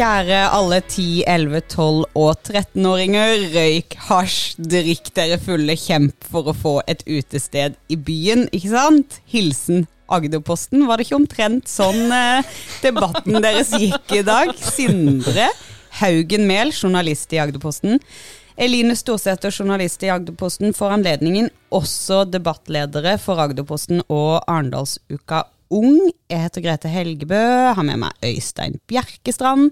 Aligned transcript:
Kjære 0.00 0.44
alle 0.56 0.78
10-, 0.80 1.24
11-, 1.28 1.60
12- 1.74 2.14
og 2.16 2.30
13-åringer. 2.48 3.42
Røyk, 3.52 3.96
hasj, 4.06 4.54
drikk 4.56 5.10
dere 5.18 5.36
fulle, 5.42 5.76
kjemp 5.76 6.24
for 6.24 6.48
å 6.48 6.54
få 6.56 6.72
et 6.88 7.02
utested 7.04 7.76
i 7.92 7.98
byen, 8.00 8.46
ikke 8.48 8.70
sant? 8.72 9.18
Hilsen 9.28 9.84
Agderposten. 10.08 10.86
Var 10.88 10.96
det 10.96 11.04
ikke 11.04 11.18
omtrent 11.20 11.68
sånn 11.68 12.08
eh, 12.16 12.48
debatten 12.80 13.42
deres 13.44 13.74
gikk 13.76 14.16
i 14.16 14.24
dag? 14.24 14.54
Sindre 14.56 15.50
Haugen 16.00 16.48
Mehl, 16.48 16.72
journalist 16.72 17.36
i 17.36 17.42
Agderposten. 17.44 18.00
Eline 18.60 18.96
Storsæter, 18.96 19.52
journalist 19.52 20.02
i 20.04 20.10
Agderposten, 20.12 20.72
får 20.76 20.96
anledningen. 20.96 21.52
Også 21.76 22.24
debattledere 22.28 23.18
for 23.20 23.42
Agderposten 23.42 24.00
og 24.08 24.40
Arendalsuka 24.46 25.44
Ung. 25.70 26.10
Jeg 26.30 26.42
heter 26.42 26.64
Grete 26.64 26.90
Helgebø, 26.90 27.38
har 27.76 27.84
med 27.86 28.00
meg 28.02 28.24
Øystein 28.26 28.80
Bjerkestrand. 28.90 29.70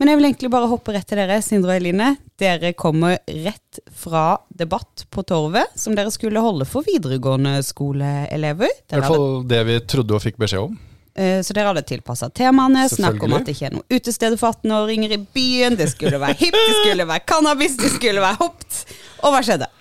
Men 0.00 0.10
jeg 0.10 0.18
vil 0.18 0.28
egentlig 0.28 0.50
bare 0.52 0.68
hoppe 0.68 0.92
rett 0.92 1.08
til 1.08 1.20
dere, 1.20 1.38
Sindre 1.44 1.72
og 1.72 1.80
Eline. 1.80 2.10
Dere 2.40 2.74
kommer 2.76 3.18
rett 3.24 3.80
fra 3.96 4.34
debatt 4.52 5.06
på 5.12 5.24
Torvet, 5.28 5.72
som 5.80 5.96
dere 5.96 6.12
skulle 6.12 6.42
holde 6.44 6.68
for 6.68 6.84
videregående 6.84 7.58
skoleelever. 7.64 8.68
I 8.68 8.98
hvert 8.98 9.08
fall 9.08 9.42
det 9.48 9.60
vi 9.68 9.78
trodde 9.88 10.16
og 10.16 10.24
fikk 10.24 10.40
beskjed 10.40 10.66
om. 10.68 10.78
Eh, 11.16 11.40
så 11.44 11.56
dere 11.56 11.72
hadde 11.72 11.84
tilpassa 11.88 12.28
temaene. 12.32 12.84
Snakk 12.92 13.24
om 13.24 13.38
at 13.38 13.48
det 13.48 13.56
ikke 13.56 13.70
er 13.70 13.78
noe 13.78 13.88
utested 13.96 14.36
for 14.40 14.54
18-åringer 14.60 15.16
i 15.16 15.20
byen. 15.24 15.76
Det 15.80 15.88
skulle 15.94 16.20
være 16.20 16.36
hipp, 16.40 16.56
det 16.56 16.76
skulle 16.82 17.08
være 17.08 17.26
cannabis, 17.32 17.80
det 17.80 17.94
skulle 17.96 18.24
være 18.24 18.40
hopt. 18.44 18.84
Og 19.24 19.34
hva 19.34 19.40
skjedde? 19.44 19.72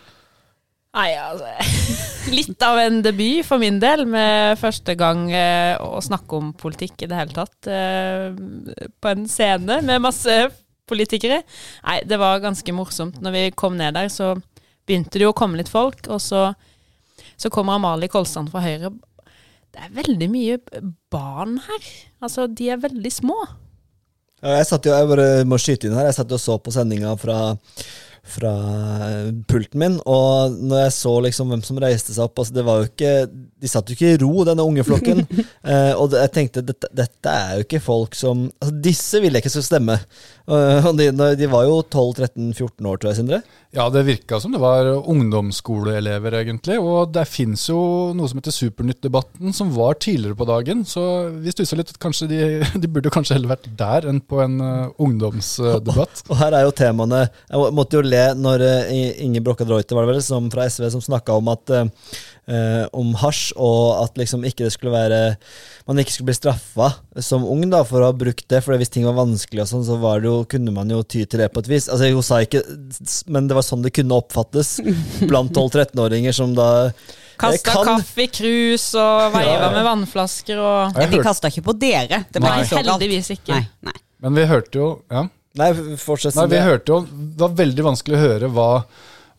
Nei, 0.96 1.12
altså 1.20 2.16
Litt 2.30 2.64
av 2.66 2.78
en 2.78 3.02
debut 3.04 3.46
for 3.48 3.62
min 3.62 3.80
del, 3.82 4.06
med 4.10 4.60
første 4.62 4.94
gang 5.00 5.28
eh, 5.34 5.76
å 5.82 6.02
snakke 6.04 6.38
om 6.38 6.52
politikk 6.58 7.04
i 7.04 7.10
det 7.10 7.18
hele 7.18 7.36
tatt. 7.36 7.70
Eh, 7.70 8.88
på 9.02 9.12
en 9.12 9.26
scene 9.30 9.80
med 9.86 10.04
masse 10.04 10.36
politikere. 10.90 11.42
Nei, 11.86 12.00
det 12.10 12.20
var 12.22 12.42
ganske 12.44 12.76
morsomt. 12.76 13.20
Når 13.24 13.36
vi 13.36 13.44
kom 13.58 13.78
ned 13.80 13.98
der, 13.98 14.10
så 14.14 14.36
begynte 14.90 15.18
det 15.18 15.28
jo 15.28 15.34
å 15.34 15.38
komme 15.38 15.60
litt 15.60 15.72
folk, 15.72 16.02
og 16.10 16.22
så, 16.24 16.50
så 17.38 17.52
kommer 17.54 17.78
Amalie 17.78 18.12
Kolstrand 18.12 18.52
fra 18.54 18.64
Høyre. 18.66 18.94
Det 19.70 19.86
er 19.86 19.98
veldig 19.98 20.30
mye 20.34 20.60
barn 21.14 21.60
her. 21.66 21.90
Altså, 22.26 22.48
de 22.50 22.72
er 22.74 22.82
veldig 22.82 23.14
små. 23.14 23.38
Jeg 24.40 24.68
satt 24.70 24.86
jo, 24.88 24.94
jeg 24.96 25.10
bare 25.10 25.28
må 25.48 25.60
skyte 25.60 25.90
inn 25.90 25.98
her, 25.98 26.08
jeg 26.08 26.16
satt 26.22 26.32
og 26.32 26.40
så 26.42 26.56
på 26.64 26.72
sendinga 26.72 27.12
fra 27.20 27.40
fra 28.24 28.54
pulten 29.50 29.80
min, 29.82 29.98
og 30.10 30.56
når 30.60 30.84
jeg 30.86 30.96
så 30.98 31.14
liksom 31.26 31.54
hvem 31.54 31.64
som 31.66 31.80
reiste 31.82 32.16
seg 32.16 32.28
opp 32.28 32.42
altså 32.42 32.56
det 32.58 32.66
var 32.68 32.82
jo 32.82 32.90
ikke, 32.90 33.14
De 33.60 33.70
satt 33.70 33.90
jo 33.90 33.98
ikke 33.98 34.14
i 34.14 34.20
ro, 34.22 34.46
denne 34.48 34.66
unge 34.66 34.86
flokken. 34.88 35.26
eh, 35.72 35.94
og 36.00 36.16
jeg 36.16 36.34
tenkte 36.36 36.64
dette, 36.66 36.90
dette, 36.96 37.34
er 37.34 37.60
jo 37.60 37.68
ikke 37.68 37.84
folk 37.84 38.18
som 38.18 38.48
altså 38.60 38.76
Disse 38.90 39.20
ville 39.22 39.40
jeg 39.40 39.46
ikke 39.46 39.56
skulle 39.58 39.68
stemme. 39.68 39.98
Uh, 40.50 40.88
de, 40.98 41.12
de, 41.38 41.48
var 41.52 41.68
jo 41.68 41.76
12-13-14 41.84 42.88
år, 42.90 42.98
tror 42.98 43.12
jeg, 43.12 43.18
Sindre? 43.20 43.42
Ja, 43.76 43.84
det 43.94 44.02
virka 44.08 44.40
som 44.42 44.50
det 44.56 44.62
var 44.64 44.88
ungdomsskoleelever, 44.98 46.40
egentlig. 46.40 46.80
Og 46.82 47.12
det 47.14 47.28
fins 47.30 47.68
jo 47.70 47.78
noe 48.18 48.30
som 48.32 48.40
heter 48.40 48.56
Supernytt-debatten, 48.56 49.54
som 49.54 49.70
var 49.76 50.00
tidligere 50.02 50.40
på 50.40 50.48
dagen. 50.50 50.82
Så 50.90 51.04
vi 51.38 51.54
stussa 51.54 51.78
litt. 51.78 51.94
Kanskje 52.02 52.30
de, 52.32 52.40
de, 52.82 52.90
burde 52.90 53.14
kanskje 53.14 53.38
heller 53.38 53.54
vært 53.54 53.70
der 53.78 54.10
enn 54.10 54.24
på 54.26 54.42
en 54.42 54.58
uh, 54.64 54.90
ungdomsdebatt. 54.98 56.24
Og, 56.26 56.34
og, 56.34 56.36
her 56.40 56.56
er 56.56 56.66
jo 56.66 56.74
temaene 56.76 57.22
Jeg 57.28 57.76
måtte 57.76 58.00
jo 58.00 58.02
le 58.06 58.24
når 58.38 58.64
uh, 58.66 58.98
Inge 59.22 59.42
Brokka 59.46 59.68
Reuter 59.70 59.98
var 59.98 60.08
det 60.08 60.16
vel, 60.16 60.24
som, 60.26 60.50
fra 60.54 60.66
SV 60.70 60.90
som 60.96 61.04
snakka 61.04 61.38
om 61.38 61.54
at 61.54 61.74
uh, 61.76 61.86
eh, 62.50 62.86
om 62.98 63.14
hasj, 63.22 63.54
og 63.56 64.04
at 64.04 64.18
liksom 64.20 64.44
ikke 64.48 64.66
det 64.66 64.74
skulle 64.74 64.96
være 64.96 65.22
man 65.90 65.98
ikke 66.02 66.14
skulle 66.14 66.30
bli 66.30 66.38
straffa 66.38 66.90
som 67.26 67.46
ung 67.50 67.64
da, 67.72 67.82
for 67.88 68.04
å 68.04 68.12
ha 68.12 68.16
brukt 68.16 68.46
det. 68.52 68.60
For 68.62 68.78
hvis 68.78 68.92
ting 68.94 69.08
var 69.08 69.16
vanskelig, 69.18 69.64
og 69.64 69.72
sånn, 69.72 69.86
så 69.88 69.96
var 70.02 70.22
det 70.22 70.30
jo, 70.30 70.44
kunne 70.50 70.74
man 70.76 70.92
jo 70.94 71.00
ty 71.02 71.24
til 71.26 71.42
det 71.42 71.48
på 71.54 71.64
et 71.64 71.72
vis. 71.72 71.88
Altså, 71.90 72.12
Hun 72.14 72.26
sa 72.26 72.42
ikke 72.46 72.62
Men 73.32 73.50
det 73.50 73.58
var 73.58 73.66
sånn 73.66 73.82
det 73.86 73.94
kunne 73.98 74.20
oppfattes 74.20 74.78
blant 75.30 75.56
12-13-åringer 75.56 76.36
som 76.36 76.54
da 76.58 76.70
Kasta 77.40 77.72
kan... 77.72 77.88
kaffe 77.88 78.26
i 78.26 78.30
krus 78.30 78.90
og 79.00 79.34
veiva 79.34 79.70
ja. 79.70 79.72
med 79.74 79.86
vannflasker 79.88 80.60
og 80.60 80.98
ja, 81.00 81.08
Vi 81.10 81.22
kasta 81.24 81.50
ikke 81.50 81.64
på 81.70 81.76
dere. 81.80 82.24
Det 82.30 82.42
var 82.44 82.62
ikke 82.62 82.82
Heldigvis 82.84 83.32
ikke. 83.38 83.56
Nei, 83.56 83.90
nei. 83.90 83.96
Men 84.26 84.36
vi 84.38 84.48
hørte 84.50 84.82
jo 84.82 84.90
Ja. 85.10 85.26
Nei, 85.60 85.72
fortsett. 85.98 86.36
Nei, 86.38 86.46
vi 86.52 86.60
hørte 86.62 86.94
jo 86.94 87.00
Det 87.10 87.42
var 87.42 87.56
veldig 87.58 87.86
vanskelig 87.88 88.20
å 88.20 88.22
høre 88.22 88.50
hva 88.54 88.68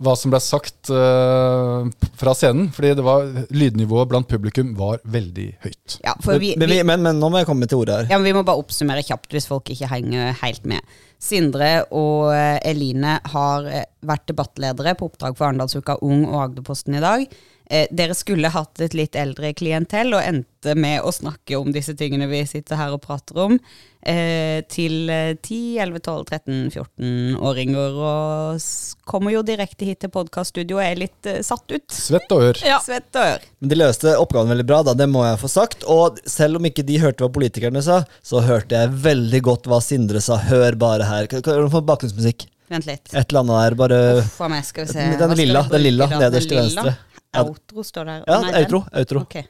hva 0.01 0.15
som 0.17 0.33
ble 0.33 0.41
sagt 0.43 0.91
uh, 0.93 1.85
fra 2.19 2.35
scenen. 2.37 2.71
Fordi 2.75 2.95
det 2.97 3.05
var, 3.05 3.27
lydnivået 3.53 4.11
blant 4.11 4.29
publikum 4.31 4.73
var 4.79 5.03
veldig 5.05 5.47
høyt. 5.65 5.99
Ja, 6.05 6.15
vi, 6.25 6.55
men, 6.57 6.73
vi, 6.73 6.81
men, 6.87 7.05
men, 7.05 7.21
nå 7.21 7.31
må 7.33 7.43
jeg 7.43 7.51
komme 7.51 7.69
til 7.71 7.83
ordet 7.83 8.01
her. 8.01 8.11
Ja, 8.15 8.21
men 8.21 8.31
Vi 8.31 8.35
må 8.37 8.45
bare 8.47 8.63
oppsummere 8.63 9.05
kjapt 9.07 9.37
hvis 9.37 9.49
folk 9.51 9.71
ikke 9.73 9.91
henger 9.91 10.35
helt 10.41 10.67
med. 10.69 10.99
Sindre 11.21 11.83
og 11.93 12.31
eh, 12.33 12.57
Eline 12.71 13.19
har 13.29 13.67
eh, 13.69 13.89
vært 14.09 14.31
debattledere 14.31 14.95
på 14.97 15.11
oppdrag 15.11 15.37
for 15.37 15.51
Arendalsuka 15.51 15.99
Ung 16.07 16.25
og 16.31 16.47
Agderposten 16.47 16.97
i 16.97 17.03
dag. 17.05 17.27
Eh, 17.71 17.87
dere 17.95 18.17
skulle 18.19 18.51
hatt 18.51 18.81
et 18.83 18.97
litt 18.99 19.15
eldre 19.15 19.53
klientell 19.55 20.11
og 20.17 20.25
endte 20.27 20.73
med 20.75 21.05
å 21.07 21.13
snakke 21.15 21.55
om 21.55 21.71
disse 21.71 21.95
tingene 21.95 22.27
vi 22.27 22.41
sitter 22.49 22.75
her 22.81 22.97
og 22.97 23.05
prater 23.05 23.39
om, 23.45 23.55
eh, 24.03 24.65
til 24.67 25.07
10, 25.07 25.79
11, 25.79 26.01
12, 26.03 26.25
13, 26.33 26.57
14-åringer. 26.75 27.95
Og 27.95 29.07
kommer 29.07 29.37
jo 29.37 29.45
direkte 29.47 29.87
hit 29.87 30.03
til 30.03 30.11
podkaststudio 30.11 30.81
og 30.81 30.83
er 30.83 30.99
litt 30.99 31.31
eh, 31.31 31.45
satt 31.47 31.71
ut. 31.71 31.87
Svett 31.95 32.35
og 32.35 32.49
ør. 32.49 32.63
Ja. 32.67 32.81
Svett 32.83 33.15
og 33.15 33.37
ør. 33.37 33.47
Men 33.63 33.71
de 33.71 33.79
løste 33.79 34.17
oppgaven 34.19 34.51
veldig 34.51 34.67
bra, 34.67 34.83
da, 34.91 34.97
det 34.99 35.07
må 35.13 35.23
jeg 35.29 35.39
få 35.39 35.55
sagt. 35.55 35.87
Og 35.87 36.19
selv 36.27 36.59
om 36.59 36.67
ikke 36.67 36.83
de 36.89 36.99
hørte 37.05 37.23
hva 37.23 37.31
politikerne 37.31 37.85
sa, 37.87 38.03
så 38.19 38.43
hørte 38.43 38.83
jeg 38.83 38.97
veldig 39.07 39.43
godt 39.47 39.71
hva 39.71 39.79
Sindre 39.79 40.19
sa. 40.25 40.41
Hør 40.51 40.75
bare 40.75 41.07
her. 41.07 41.31
Hva 41.31 41.39
er 41.39 41.69
det 41.69 41.75
for 41.77 41.87
bakgrunnsmusikk? 41.87 42.51
Vent 42.71 42.87
litt. 42.87 43.09
Et 43.11 43.31
eller 43.31 43.41
annet 43.41 43.57
der. 43.63 43.79
bare 43.79 44.01
Uff, 44.21 44.37
meg, 44.51 44.67
skal 44.67 44.87
vi 44.87 44.93
se. 44.93 45.07
Den 45.19 45.39
lilla, 45.39 45.65
den 45.71 45.83
lilla 45.83 46.07
nederst 46.11 46.51
til 46.51 46.61
venstre. 46.61 46.99
Outro 47.39 47.83
står 47.87 48.05
der. 48.05 48.25
Ja, 48.27 48.41
Nei, 48.43 48.63
outro. 48.65 48.85
outro. 48.93 49.21
Okay. 49.21 49.45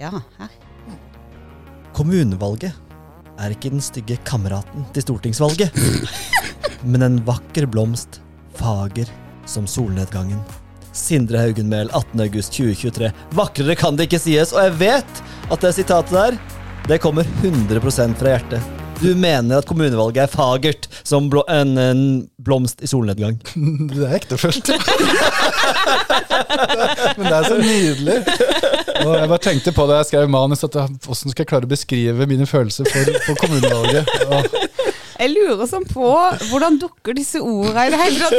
Ja, 0.00 0.10
her. 0.36 0.48
Kommunevalget 1.96 2.76
er 3.40 3.54
ikke 3.54 3.70
den 3.72 3.80
stygge 3.80 4.18
kameraten 4.28 4.84
til 4.94 5.06
stortingsvalget, 5.06 5.76
men 6.84 7.04
en 7.06 7.16
vakker 7.24 7.64
blomst, 7.72 8.20
fager 8.60 9.08
som 9.48 9.66
solnedgangen. 9.68 10.42
Sindre 10.92 11.40
Haugenmæl, 11.40 11.88
18.8.2023. 11.96 13.08
Vakrere 13.38 13.76
kan 13.78 13.96
det 13.96 14.10
ikke 14.10 14.20
sies, 14.20 14.52
og 14.52 14.66
jeg 14.66 14.76
vet 14.82 15.24
at 15.50 15.64
det 15.64 15.72
sitatet 15.78 16.12
der, 16.12 16.38
det 16.90 17.00
kommer 17.00 17.24
100% 17.40 18.20
fra 18.20 18.36
hjertet. 18.36 18.76
Du 19.00 19.14
mener 19.16 19.62
at 19.62 19.68
kommunevalget 19.68 20.26
er 20.26 20.28
fagert 20.28 20.88
som 21.08 21.30
blå, 21.32 21.40
en, 21.48 21.78
en, 21.80 22.00
blomst 22.44 22.82
i 22.84 22.88
solnedgang? 22.90 23.38
Det 23.94 24.04
er 24.04 24.18
ektefølt. 24.18 24.68
Men 27.18 27.26
det 27.26 27.36
er 27.36 27.48
så 27.48 27.58
nydelig. 27.60 28.16
Og 29.00 29.14
jeg 29.16 29.28
bare 29.32 29.42
tenkte 29.44 29.74
på 29.76 29.86
det 29.90 30.00
jeg 30.00 30.10
skrev 30.10 30.32
manus, 30.32 30.64
at 30.66 30.76
hvordan 30.76 31.32
skal 31.34 31.42
jeg 31.42 31.50
klare 31.52 31.68
å 31.68 31.70
beskrive 31.70 32.28
mine 32.30 32.48
følelser 32.48 32.88
for, 32.90 33.12
for 33.26 33.40
kommunevalget? 33.42 34.10
Og 34.28 34.69
jeg 35.20 35.32
lurer 35.34 35.68
sånn 35.68 35.84
på 35.88 36.10
hvordan 36.48 36.78
dukker 36.80 37.16
disse 37.16 37.40
ordene 37.44 37.86
i 37.86 37.92
det 37.92 37.98
hele 38.00 38.30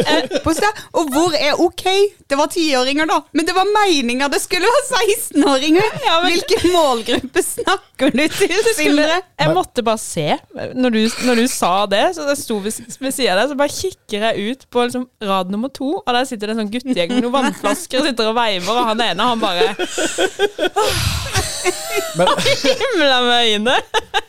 tatt 0.41 0.81
Og 0.97 1.11
hvor 1.13 1.35
er 1.37 1.59
ok? 1.61 1.83
Det 2.25 2.37
var 2.39 2.49
tiåringer, 2.51 3.05
da. 3.09 3.19
Men 3.37 3.47
det 3.47 3.53
var 3.55 3.69
meninga 3.69 4.29
det 4.31 4.39
skulle 4.41 4.69
være 4.71 5.01
16-åringer! 5.03 5.99
Ja, 6.05 6.17
Hvilken 6.25 6.71
målgruppe 6.73 7.43
snakker 7.45 8.13
du 8.15 8.23
til, 8.33 8.55
Sindre? 8.77 9.21
Jeg 9.39 9.53
måtte 9.55 9.83
bare 9.85 10.01
se. 10.01 10.25
Når 10.73 10.95
du, 10.95 10.99
når 11.27 11.41
du 11.41 11.45
sa 11.51 11.73
det, 11.91 12.03
så 12.15 12.25
jeg 12.29 12.39
sto 12.41 12.57
ved, 12.63 12.81
ved 13.01 13.13
sida 13.13 13.35
av 13.35 13.41
deg, 13.41 13.51
så 13.51 13.59
bare 13.59 13.75
kikker 13.75 14.27
jeg 14.29 14.51
ut 14.51 14.65
på 14.71 14.87
liksom, 14.87 15.05
rad 15.27 15.53
nummer 15.53 15.71
to, 15.73 15.93
og 16.01 16.11
der 16.15 16.27
sitter 16.29 16.49
det 16.49 16.55
en 16.55 16.63
sånn 16.63 16.73
guttegjeng 16.73 17.13
med 17.13 17.25
noen 17.25 17.35
vannflasker 17.37 18.01
og 18.01 18.09
sitter 18.09 18.31
og 18.31 18.37
veiver, 18.39 18.73
og 18.73 18.89
han 18.91 19.05
ene, 19.05 19.29
han 19.31 19.41
bare 19.41 19.71
Men, 22.17 22.27
Himla 22.81 23.21
med 23.27 23.37
øynene. 23.45 23.77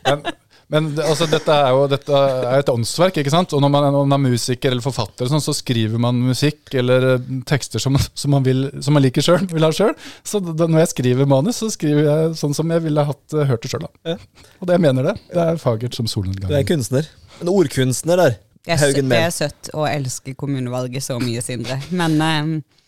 Men 0.04 0.24
men 0.72 0.88
altså, 1.04 1.26
dette 1.28 1.52
er 1.52 1.74
jo 1.74 1.82
dette 1.90 2.18
er 2.18 2.62
et 2.62 2.70
åndsverk, 2.72 3.18
ikke 3.20 3.32
sant? 3.32 3.52
Og 3.52 3.60
når 3.60 3.72
man, 3.74 3.86
når 3.92 4.06
man 4.08 4.16
er 4.16 4.32
musiker 4.32 4.72
eller 4.72 4.84
forfatter, 4.84 5.28
sånn, 5.28 5.42
så 5.44 5.52
skriver 5.52 6.00
man 6.00 6.22
musikk 6.24 6.72
eller 6.80 7.08
eh, 7.10 7.26
tekster 7.48 7.82
som, 7.82 7.98
som, 8.00 8.32
man, 8.32 8.46
vil, 8.46 8.64
som 8.80 8.96
man, 8.96 9.04
liker 9.04 9.24
sjøl, 9.26 9.44
vil 9.52 9.66
ha 9.66 9.72
sjøl. 9.76 9.92
Så 10.24 10.40
da, 10.40 10.64
når 10.64 10.86
jeg 10.86 10.92
skriver 10.94 11.28
manus, 11.28 11.60
så 11.60 11.68
skriver 11.74 12.08
jeg 12.08 12.32
sånn 12.40 12.56
som 12.56 12.72
jeg 12.72 12.86
ville 12.86 13.04
hatt, 13.04 13.24
uh, 13.36 13.44
hørt 13.50 13.66
det 13.66 13.72
sjøl. 13.74 13.84
Ja. 14.08 14.16
Og 14.62 14.70
det 14.70 14.78
jeg 14.78 14.84
mener 14.86 15.10
det. 15.10 15.16
Det 15.34 15.44
er 15.44 15.60
fagert 15.60 15.98
som 15.98 16.08
solnedgangen. 16.08 16.54
Du 16.54 16.56
er 16.56 16.68
kunstner. 16.72 17.12
En 17.44 17.52
ordkunstner 17.52 18.24
der. 18.24 18.38
Haugen 18.80 19.10
Mehl. 19.10 19.18
Det 19.18 19.26
er 19.26 19.34
søtt 19.34 19.72
å 19.76 19.84
elske 19.90 20.32
kommunevalget 20.38 21.04
så 21.04 21.18
mye, 21.20 21.44
Sindre. 21.44 21.82
Men 21.92 22.16
uh, 22.16 22.32
ja. 22.32 22.81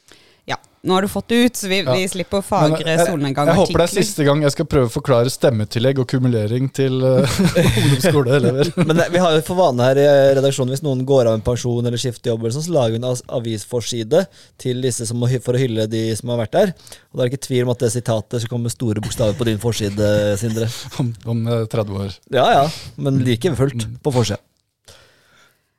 Nå 0.84 0.92
har 0.96 1.04
du 1.04 1.08
fått 1.08 1.28
det 1.32 1.38
ut, 1.46 1.56
så 1.56 1.69
vi, 1.70 1.78
Ja. 1.81 1.94
vi 1.96 2.04
slipper 2.08 2.42
å 2.42 2.44
fagre 2.44 2.94
solnedgangartikler. 3.00 3.54
jeg, 3.54 3.60
håper 3.72 3.81
det 3.81 3.86
er 3.86 3.92
siste 4.04 4.25
gang 4.26 4.42
jeg 4.44 4.52
skal 4.52 4.66
prøve 4.69 4.90
å 4.90 4.92
forklare 4.92 5.32
stemmetillegg 5.32 6.02
og 6.02 6.08
kumulering 6.10 6.69
til 6.76 6.98
uh, 7.04 7.25
ungdomsskoleelever. 7.25 8.72
Men 8.88 9.00
eh, 9.00 9.08
vi 9.14 9.22
har 9.25 9.32
jo 9.38 9.42
for 9.46 9.60
vane 9.62 9.88
her 9.88 10.00
i 10.02 10.06
redaksjonen 10.36 10.75
hvis 10.75 10.84
noen 10.84 11.04
går 11.08 11.31
av 11.31 11.38
en 11.38 11.44
pensjon 11.46 11.81
eller 11.88 12.00
skifter 12.00 12.34
jobb, 12.34 12.44
eller 12.44 12.56
sånn, 12.58 12.66
så 12.69 12.76
lager 12.76 12.98
vi 12.98 13.00
en 13.00 13.08
avisforside 13.40 14.25
til 14.60 14.84
disse 14.84 15.08
som 15.08 15.20
må, 15.20 15.31
for 15.44 15.56
å 15.56 15.62
hylle 15.64 15.88
de 15.90 16.04
som 16.20 16.34
har 16.34 16.44
vært 16.44 16.56
der. 16.58 16.75
Og 17.12 17.19
det 17.19 17.25
er 17.25 17.32
ikke 17.32 17.46
tvil 17.48 17.64
om 17.64 17.72
at 17.75 17.84
det 17.87 17.92
sitatet 17.96 18.44
skal 18.44 18.52
komme 18.52 18.69
med 18.69 18.76
store 18.76 19.00
bokstaver 19.04 19.38
på 19.40 19.48
din 19.48 19.60
forside, 19.62 20.12
Sindre. 20.40 20.69
Om, 21.00 21.14
om 21.32 21.46
eh, 21.48 21.64
30 21.72 22.00
år. 22.04 22.19
Ja 22.34 22.44
ja, 22.60 22.64
men 23.00 23.22
like 23.25 23.56
fullt 23.56 23.88
på 24.04 24.12
forsida. 24.14 24.38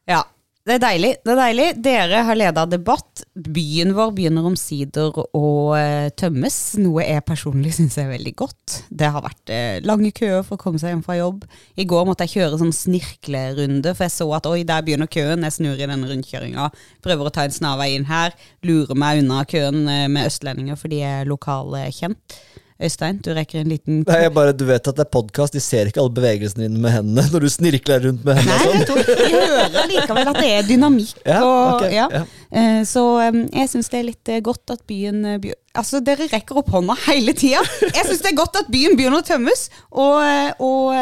Ja, 0.09 0.23
det 0.65 0.79
er 0.79 0.81
deilig. 0.81 1.09
det 1.21 1.29
er 1.29 1.37
deilig. 1.37 1.65
Dere 1.85 2.21
har 2.25 2.37
leda 2.39 2.63
debatt. 2.65 3.21
Byen 3.37 3.91
vår 3.93 4.15
begynner 4.17 4.47
omsider 4.49 5.13
å 5.13 5.49
eh, 5.77 6.07
tømmes, 6.17 6.57
noe 6.81 7.05
jeg 7.05 7.21
personlig 7.27 7.75
syns 7.77 7.99
er 8.01 8.09
veldig 8.09 8.33
godt. 8.39 8.79
Det 8.89 9.11
har 9.13 9.21
vært 9.21 9.53
eh, 9.53 9.77
lange 9.85 10.09
køer 10.17 10.41
for 10.41 10.57
å 10.57 10.63
komme 10.63 10.81
seg 10.81 10.95
hjem 10.95 11.05
fra 11.05 11.19
jobb. 11.19 11.45
I 11.77 11.85
går 11.85 12.09
måtte 12.09 12.25
jeg 12.25 12.39
kjøre 12.39 12.57
sånn 12.63 12.73
snirklerunde, 12.73 13.93
for 13.93 14.07
jeg 14.07 14.15
så 14.15 14.27
at 14.39 14.49
oi, 14.49 14.63
der 14.65 14.81
begynner 14.87 15.11
køen. 15.11 15.45
Jeg 15.45 15.57
snur 15.59 15.77
i 15.77 15.91
den 15.93 16.09
rundkjøringa, 16.09 16.71
prøver 17.05 17.29
å 17.29 17.35
ta 17.37 17.45
en 17.45 17.53
snarvei 17.53 17.91
inn 17.99 18.09
her. 18.09 18.33
Lurer 18.65 18.97
meg 18.97 19.21
unna 19.21 19.45
køen 19.45 19.83
eh, 19.85 20.07
med 20.09 20.31
østlendinger 20.31 20.81
fordi 20.81 21.03
jeg 21.03 21.21
er 21.21 21.29
lokalkjent. 21.29 22.41
Øystein, 22.75 23.21
du 23.23 23.29
rekker 23.31 23.61
en 23.61 23.69
liten 23.71 24.01
Nei, 24.03 24.17
jeg 24.25 24.31
bare, 24.35 24.51
Du 24.51 24.65
vet 24.67 24.83
at 24.83 24.97
det 24.97 25.05
er 25.05 25.11
podkast, 25.13 25.55
de 25.55 25.61
ser 25.63 25.87
ikke 25.87 26.01
alle 26.03 26.11
bevegelsene 26.17 26.65
dine 26.65 26.81
med 26.83 26.91
hendene 26.91 27.23
når 27.33 27.45
du 27.45 27.51
snirkler 27.53 28.03
rundt 28.03 28.25
med 28.27 28.41
hendene. 28.41 28.57
Nei, 28.65 28.87
sånn. 28.89 28.99
jeg 28.99 29.29
vi 29.31 29.43
hører 29.45 29.91
likevel 29.93 30.31
at 30.33 30.39
det 30.41 30.49
er 30.57 30.67
dynamikk. 30.67 31.13
Ja, 31.23 31.39
og, 31.39 31.61
okay, 31.77 31.93
ja. 31.95 32.07
ja. 32.11 32.23
Eh, 32.51 32.81
Så 32.89 33.05
jeg 33.23 33.71
syns 33.71 33.91
det 33.93 34.01
er 34.01 34.07
litt 34.09 34.31
eh, 34.33 34.43
godt 34.43 34.75
at 34.75 34.83
byen 34.89 35.23
eh, 35.37 35.53
Altså, 35.75 35.99
dere 36.03 36.27
rekker 36.31 36.59
opp 36.61 36.69
hånda 36.71 36.95
hele 37.09 37.33
tida. 37.35 37.59
Jeg 37.83 38.05
syns 38.07 38.21
det 38.23 38.29
er 38.31 38.37
godt 38.37 38.59
at 38.61 38.69
byen 38.71 38.95
begynner 38.95 39.19
å 39.19 39.27
tømmes. 39.27 39.65
Og, 39.91 40.63
og 40.63 40.93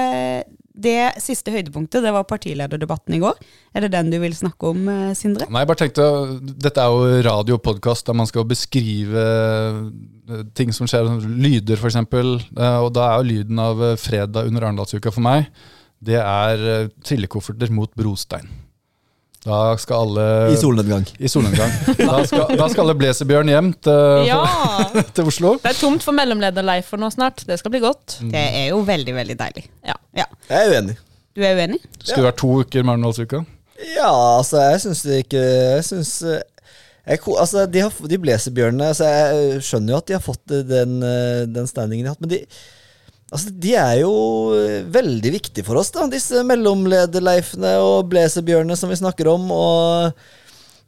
det 0.73 1.21
siste 1.21 1.53
høydepunktet, 1.53 2.01
det 2.01 2.13
var 2.15 2.25
partilederdebatten 2.25 3.13
i 3.13 3.21
går. 3.21 3.37
Er 3.77 3.85
det 3.85 3.91
den 3.93 4.09
du 4.09 4.17
vil 4.21 4.33
snakke 4.33 4.71
om, 4.73 4.87
eh, 4.89 5.13
Sindre? 5.13 5.45
Nei, 5.49 5.61
jeg 5.61 5.69
bare 5.69 5.81
tenkte, 5.83 6.07
Dette 6.41 6.81
er 6.81 6.89
jo 6.89 7.21
radio 7.29 7.59
og 7.59 7.63
podkast 7.63 8.07
der 8.07 8.17
man 8.17 8.29
skal 8.29 8.47
beskrive 8.49 9.21
eh, 9.21 10.41
ting 10.57 10.73
som 10.73 10.89
skjer, 10.89 11.11
lyder 11.29 11.77
f.eks. 11.77 11.99
Og 12.01 12.89
da 12.95 13.05
er 13.05 13.21
jo 13.21 13.29
lyden 13.29 13.59
av 13.59 13.83
eh, 13.83 13.95
fredag 14.01 14.49
under 14.49 14.65
Arendalsuka 14.65 15.13
for 15.13 15.21
meg, 15.21 15.51
det 16.03 16.19
er 16.19 16.67
eh, 16.67 16.91
trillekofferter 17.05 17.71
mot 17.71 17.91
brostein. 17.95 18.49
Da 19.43 19.77
skal 19.81 20.05
alle 20.05 20.25
I 20.53 20.59
solnedgang. 20.59 21.03
I 21.19 21.27
solnedgang. 21.31 21.71
Da 21.99 22.21
skal, 22.27 22.53
da 22.55 22.67
skal 22.71 22.85
alle 22.85 22.95
Blazebjørn 22.99 23.51
hjem 23.51 23.71
til, 23.83 24.27
Ja! 24.29 24.39
til 25.15 25.27
Oslo. 25.27 25.57
Det 25.63 25.73
er 25.73 25.79
tomt 25.81 26.05
for 26.05 26.15
mellomleder-Leifer 26.15 27.01
nå 27.01 27.09
snart. 27.11 27.43
Det 27.47 27.57
skal 27.59 27.73
bli 27.73 27.81
godt. 27.83 28.21
Mm. 28.21 28.29
Det 28.31 28.43
er 28.61 28.69
jo 28.69 28.79
veldig, 28.87 29.15
veldig 29.19 29.35
deilig. 29.41 29.65
Ja. 29.83 29.97
Ja. 30.15 30.29
Jeg 30.47 30.69
er 30.69 30.77
uenig. 30.77 30.95
Du 31.35 31.43
er 31.43 31.59
uenig? 31.59 31.81
Det 31.97 32.13
skulle 32.13 32.29
vært 32.29 32.39
to 32.39 32.53
uker 32.61 32.85
med 32.85 32.95
Arendalsuka. 32.95 33.43
Ja, 33.97 34.11
altså, 34.37 34.61
jeg 34.61 34.83
syns 34.83 35.01
det 35.03 35.23
ikke 35.25 35.39
Jeg 35.41 35.85
syns 35.87 36.11
jeg, 36.23 37.19
altså, 37.19 37.65
de, 37.67 37.81
har, 37.83 37.95
de 38.07 38.19
blazebjørnene 38.21 38.91
altså, 38.93 39.09
Jeg 39.09 39.63
skjønner 39.65 39.95
jo 39.95 39.97
at 39.99 40.07
de 40.07 40.15
har 40.15 40.23
fått 40.23 40.53
den, 40.69 41.01
eh, 41.03 41.41
den 41.51 41.67
standingen 41.67 42.05
de 42.05 42.11
har 42.11 42.15
hatt, 42.15 42.23
men 42.23 42.31
de 42.31 42.39
Altså, 43.33 43.49
De 43.65 43.73
er 43.79 43.97
jo 44.03 44.13
eh, 44.57 44.83
veldig 44.93 45.33
viktige 45.39 45.65
for 45.65 45.81
oss, 45.81 45.91
da, 45.95 46.05
disse 46.11 46.43
mellomlederleifene 46.45 47.75
og 47.81 48.07
blazerbjørnene 48.11 48.77
som 48.77 48.93
vi 48.93 48.99
snakker 48.99 49.29
om. 49.31 49.49
og 49.55 50.13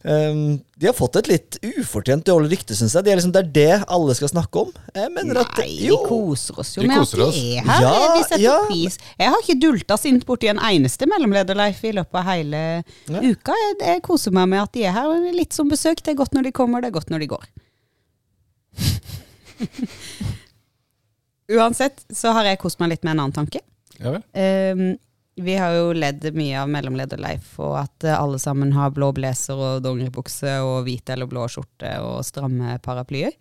um, 0.05 0.43
De 0.77 0.85
har 0.85 0.93
fått 0.93 1.17
et 1.23 1.31
litt 1.31 1.57
ufortjent 1.81 2.27
dårlig 2.29 2.53
rykte, 2.53 2.77
syns 2.77 2.93
jeg. 2.93 3.07
De 3.07 3.13
er, 3.13 3.17
liksom, 3.17 3.33
det 3.33 3.41
er 3.41 3.51
det 3.55 3.89
alle 3.97 4.17
skal 4.19 4.29
snakke 4.35 4.65
om. 4.67 4.69
Jeg 4.93 5.09
mener 5.15 5.41
at 5.41 5.57
Nei, 5.63 5.71
vi 5.87 5.99
koser 6.05 6.61
oss 6.61 6.75
jo 6.77 6.85
med 6.85 7.01
at 7.01 7.17
de 7.17 7.25
er 7.57 7.65
her. 7.71 7.87
Ja, 7.87 7.97
vi 8.13 8.23
setter 8.27 8.45
ja. 8.45 8.55
pris. 8.69 9.01
Jeg 9.17 9.33
har 9.33 9.41
ikke 9.41 9.59
dulta 9.65 9.99
sint 10.01 10.29
borti 10.29 10.53
en 10.53 10.61
eneste 10.69 11.09
mellomlederleif 11.09 11.81
i 11.81 11.95
løpet 11.97 12.21
av 12.21 12.29
hele 12.29 12.63
ja. 12.77 13.25
uka. 13.25 13.57
Jeg, 13.65 13.81
jeg 13.81 14.05
koser 14.05 14.37
meg 14.37 14.53
med 14.53 14.67
at 14.67 14.77
de 14.77 14.85
er 14.85 14.93
her. 14.99 15.17
Litt 15.33 15.57
som 15.57 15.71
besøk. 15.71 16.05
Det 16.05 16.13
er 16.13 16.21
godt 16.21 16.37
når 16.37 16.51
de 16.51 16.57
kommer, 16.61 16.85
det 16.85 16.93
er 16.93 16.99
godt 17.01 17.09
når 17.09 17.25
de 17.25 17.33
går. 17.33 17.53
Uansett 21.51 22.05
så 22.09 22.33
har 22.33 22.47
jeg 22.49 22.61
kost 22.61 22.79
meg 22.81 22.95
litt 22.95 23.03
med 23.05 23.15
en 23.15 23.25
annen 23.25 23.35
tanke. 23.35 23.61
Ja 23.99 24.15
vel. 24.15 24.23
Um, 24.33 24.95
vi 25.35 25.57
har 25.59 25.73
jo 25.75 25.89
ledd 25.91 26.23
mye 26.35 26.61
av 26.61 26.69
mellomlederleif, 26.71 27.57
og 27.59 27.73
at 27.81 28.05
eh, 28.07 28.15
alle 28.15 28.37
sammen 28.39 28.71
har 28.71 28.93
blå 28.95 29.09
blazer 29.17 29.59
og 29.59 29.81
dongeribukse 29.83 30.53
og 30.63 30.85
hvit 30.87 31.11
eller 31.11 31.27
blå 31.27 31.43
skjorte 31.51 31.91
og 31.99 32.21
stramme 32.23 32.77
paraplyer. 32.83 33.35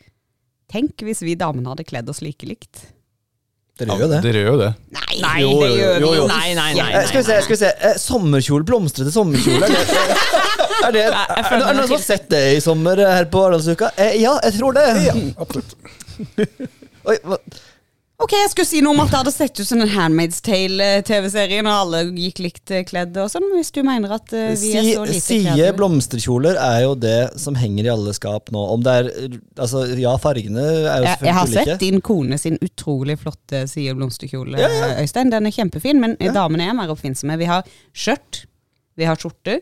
Tenk 0.71 1.05
hvis 1.07 1.23
vi 1.23 1.37
damene 1.39 1.71
hadde 1.71 1.87
kledd 1.87 2.11
oss 2.11 2.19
like 2.25 2.49
likt. 2.51 2.89
dere 3.79 3.95
gjør 3.95 4.03
jo 4.03 4.09
det. 4.11 4.19
Dere 4.25 4.43
gjør 4.43 4.51
jo 4.51 4.59
det. 4.65 4.71
Nei, 4.97 5.21
Nei, 5.23 5.37
Jo, 5.45 5.53
det 5.61 5.69
gjør 5.71 5.95
vi 5.95 6.03
jo, 6.03 6.09
jo. 6.09 6.15
jo. 6.19 6.25
Nei, 6.33 6.49
nei, 6.59 6.71
nei. 6.81 7.05
Skal 7.07 7.21
vi 7.21 7.29
se, 7.29 7.37
skal 7.47 7.55
vi 7.55 7.61
se. 7.63 7.71
Eh, 7.79 8.01
sommerkjole, 8.03 8.67
blomstrete 8.73 9.15
sommerkjole. 9.15 9.69
Er 10.85 10.93
det, 10.93 11.05
er 11.07 11.15
det, 11.15 11.29
er 11.39 11.55
det, 11.55 11.61
noen 11.79 11.87
som 11.87 11.95
har 11.95 12.03
sett 12.03 12.27
det 12.33 12.43
i 12.57 12.59
sommer 12.61 12.99
eh, 13.01 13.13
her 13.21 13.31
på 13.31 13.45
Arendalsuka? 13.47 13.93
Eh, 14.03 14.19
ja, 14.21 14.35
jeg 14.49 14.59
tror 14.59 14.75
det. 14.77 14.89
Absolutt. 15.47 15.79
Oi, 17.07 17.17
hva? 17.23 17.39
Ok, 18.25 18.33
jeg 18.33 18.51
skulle 18.55 18.65
si 18.69 18.79
noe 18.81 18.95
om 18.95 19.01
at 19.03 19.11
det 19.13 19.19
hadde 19.19 19.33
sett 19.35 19.59
ut 19.61 19.67
som 19.69 19.81
den 19.83 19.91
Handmaid's 19.93 20.39
Tale-TV-serien, 20.47 21.67
og 21.69 21.75
alle 21.83 21.99
gikk 22.17 22.39
likt 22.41 22.71
eh, 22.73 22.81
kledd 22.89 23.19
og 23.21 23.29
sånn, 23.29 23.45
hvis 23.53 23.69
du 23.75 23.83
mener 23.85 24.15
at 24.17 24.33
eh, 24.33 24.55
vi 24.57 24.71
er 24.81 24.87
så 24.87 25.03
lite 25.05 25.21
Side 25.21 25.43
kreative 25.45 25.75
blomsterkjoler 25.77 26.57
er 26.57 26.79
jo 26.87 26.95
det 26.97 27.19
som 27.43 27.59
henger 27.61 27.85
i 27.85 27.93
alle 27.93 28.15
skap 28.17 28.49
nå. 28.55 28.63
Om 28.77 28.87
det 28.87 28.95
er 28.95 29.11
Altså, 29.61 29.83
ja, 30.01 30.15
fargene 30.21 30.63
er 30.65 31.05
jo 31.05 31.11
selvfølgelig 31.11 31.11
ulike. 31.11 31.27
jeg 31.29 31.37
har 31.37 31.53
sett 31.53 31.83
din 31.85 32.01
kone 32.05 32.39
sin 32.41 32.57
utrolig 32.65 33.19
flotte 33.21 33.61
side 33.71 33.93
blomsterkjole, 33.99 34.57
Ja, 34.63 34.71
ja. 34.73 34.89
Øystein. 35.05 35.31
Den 35.35 35.51
er 35.51 35.55
kjempefin, 35.59 36.01
men 36.01 36.17
Ja. 36.21 36.33
damene 36.33 36.71
er 36.71 36.79
mer 36.81 36.95
oppfinnsomme. 36.95 37.37
Vi 37.39 37.51
har 37.51 37.69
skjørt, 37.93 38.47
vi 38.97 39.05
har 39.05 39.21
skjorter, 39.21 39.61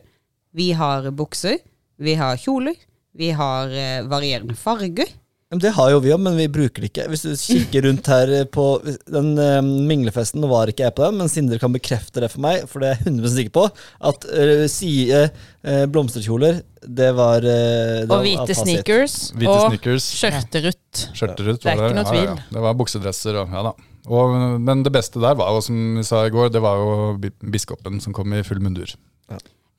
vi 0.55 0.71
har 0.79 1.11
bukser, 1.11 1.59
vi 1.99 2.15
har 2.21 2.39
kjoler, 2.39 2.79
vi 3.19 3.33
har 3.35 3.75
eh, 3.75 4.03
varierende 4.07 4.55
farger. 4.55 5.11
Men 5.53 5.61
det 5.61 5.75
har 5.77 5.91
jo 5.93 5.99
vi 6.01 6.13
òg, 6.15 6.21
men 6.25 6.39
vi 6.41 6.47
bruker 6.49 6.81
det 6.81 6.89
ikke. 6.89 7.05
Hvis 7.13 7.27
du 7.27 7.33
kikker 7.37 7.85
rundt 7.87 8.07
her 8.09 8.31
på 8.49 8.65
den 9.13 9.35
uh, 9.37 9.59
minglefesten, 9.61 10.41
nå 10.41 10.49
var 10.49 10.73
ikke 10.73 10.87
jeg 10.87 10.95
på 10.97 11.05
den, 11.05 11.19
men 11.21 11.29
Sindre 11.29 11.59
kan 11.61 11.75
bekrefte 11.75 12.23
det 12.25 12.31
for 12.33 12.41
meg, 12.41 12.65
for 12.71 12.81
det 12.81 12.89
er 12.89 13.03
jeg 13.03 13.11
100 13.11 13.35
sikker 13.35 13.55
på, 13.59 13.67
at 14.13 14.25
uh, 14.33 14.65
side 14.73 15.21
uh, 15.29 15.85
blomsterkjoler, 15.93 16.63
det 16.83 17.13
var 17.15 17.45
eh, 17.47 18.01
det 18.03 18.11
Og 18.11 18.25
hvite 18.25 18.57
sneakers. 18.59 19.13
Hvite 19.37 19.53
og 19.53 19.69
sneakers, 19.69 20.07
skjørterutt. 20.19 21.03
skjørterut. 21.15 21.61
Det 21.63 21.71
er 21.71 21.79
var 21.79 21.93
ikke 21.93 21.99
noe 22.01 22.09
tvil. 22.09 22.25
ja, 22.25 22.33
ja. 22.35 22.49
Det 22.57 22.65
var 22.65 22.79
buksedresser 22.81 23.39
og 23.39 23.55
ja 23.55 23.63
da. 23.69 23.73
Og, 24.11 24.35
men 24.67 24.83
det 24.83 24.91
beste 24.97 25.23
der 25.23 25.37
var 25.39 25.53
jo, 25.55 25.61
som 25.63 25.79
vi 26.01 26.03
sa 26.09 26.25
i 26.27 26.33
går, 26.35 26.51
det 26.51 26.65
var 26.65 26.81
jo 26.81 26.97
bi- 27.23 27.31
biskopen 27.55 28.01
som 28.03 28.17
kom 28.17 28.35
i 28.35 28.43
full 28.43 28.59
mundur. 28.65 28.97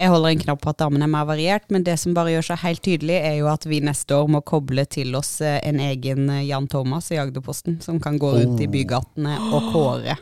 Jeg 0.04 0.12
holder 0.12 0.34
en 0.34 0.42
knapp 0.44 0.60
på 0.64 0.72
at 0.74 0.80
damene 0.82 1.06
er 1.08 1.12
mer 1.14 1.26
variert, 1.30 1.64
men 1.72 1.84
det 1.88 1.94
som 2.02 2.12
bare 2.18 2.34
gjør 2.34 2.44
seg 2.50 2.60
helt 2.66 2.82
tydelig, 2.84 3.16
er 3.24 3.38
jo 3.40 3.48
at 3.48 3.64
vi 3.70 3.78
neste 3.80 4.18
år 4.18 4.28
må 4.36 4.42
koble 4.44 4.84
til 4.92 5.16
oss 5.16 5.38
eh, 5.46 5.62
en 5.64 5.80
egen 5.80 6.26
eh, 6.34 6.42
Jan 6.50 6.68
Thomas 6.68 7.08
i 7.16 7.20
Agderposten, 7.22 7.78
som 7.86 8.02
kan 8.04 8.18
gå 8.20 8.34
rundt 8.36 8.60
i 8.60 8.68
bygatene 8.74 9.38
og 9.54 9.70
kåre 9.72 10.18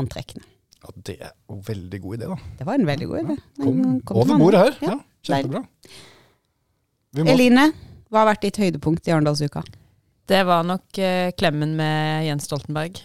antrekkene. 0.00 0.42
Ja, 0.82 0.90
Det 1.06 1.14
er 1.22 1.30
en 1.54 1.60
veldig 1.62 2.00
god 2.02 2.16
idé, 2.18 2.30
da. 2.32 2.38
Det 2.58 2.66
var 2.66 2.80
en 2.80 2.88
veldig 2.88 3.08
god 3.12 3.20
idé. 3.22 3.36
Kom 3.62 3.76
Mm, 3.78 4.00
kom 4.02 4.16
over 4.24 4.40
bordet 4.42 4.64
her. 4.64 4.74
Ja, 4.82 4.96
Ja, 4.96 4.98
kjempebra. 5.28 5.62
Vi 7.14 7.22
må, 7.22 7.30
Eline, 7.30 7.68
hva 8.10 8.24
har 8.24 8.30
vært 8.32 8.42
ditt 8.48 8.58
høydepunkt 8.58 9.06
i 9.06 9.12
Arendalsuka? 9.14 9.62
Det 10.26 10.42
var 10.48 10.64
nok 10.66 10.98
eh, 10.98 11.30
klemmen 11.38 11.76
med 11.78 12.26
Jens 12.26 12.48
Stoltenberg, 12.50 12.98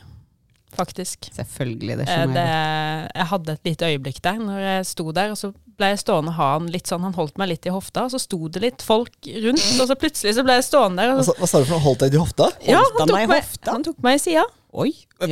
faktisk. 0.74 1.30
Selvfølgelig, 1.36 1.98
det 2.02 2.08
Eh, 2.08 2.16
skjønner 2.16 2.34
det, 2.34 2.48
jeg. 2.50 3.12
jeg 3.22 3.30
hadde 3.36 3.54
et 3.60 3.70
lite 3.70 3.92
øyeblikk 3.94 4.22
der 4.26 4.38
når 4.42 4.60
jeg 4.66 4.86
sto 4.96 5.12
der, 5.12 5.30
og 5.36 5.38
så 5.38 5.54
ble 5.78 5.92
jeg 5.94 6.00
stående 6.02 6.32
og 6.34 6.38
ha 6.40 6.48
han 6.56 6.68
litt 6.74 6.90
sånn, 6.90 7.04
han 7.06 7.14
holdt 7.18 7.38
meg 7.38 7.52
litt 7.52 7.68
i 7.70 7.74
hofta, 7.74 8.08
og 8.08 8.14
så 8.14 8.20
sto 8.22 8.40
det 8.50 8.62
litt 8.64 8.82
folk 8.86 9.14
rundt, 9.46 9.66
og 9.82 9.86
så 9.90 9.98
plutselig 10.00 10.34
så 10.38 10.44
ble 10.46 10.56
jeg 10.58 10.66
stående 10.68 11.06
der. 11.06 11.20
Så, 11.22 11.30
sa- 11.32 11.38
hva 11.42 11.50
sa 11.52 11.62
du 11.62 11.68
for 11.70 11.78
noe? 11.78 11.86
Holdt 11.86 12.04
deg 12.06 12.18
i 12.18 12.22
hofta? 12.22 12.50
ja, 12.66 12.82
han 12.82 13.08
tok, 13.08 13.14
i 13.14 13.28
meg, 13.30 13.46
hofta? 13.46 13.76
han 13.78 13.86
tok 13.86 14.02
meg 14.06 14.18
i 14.20 14.24
sida. 14.26 14.48
Oi! 14.78 14.92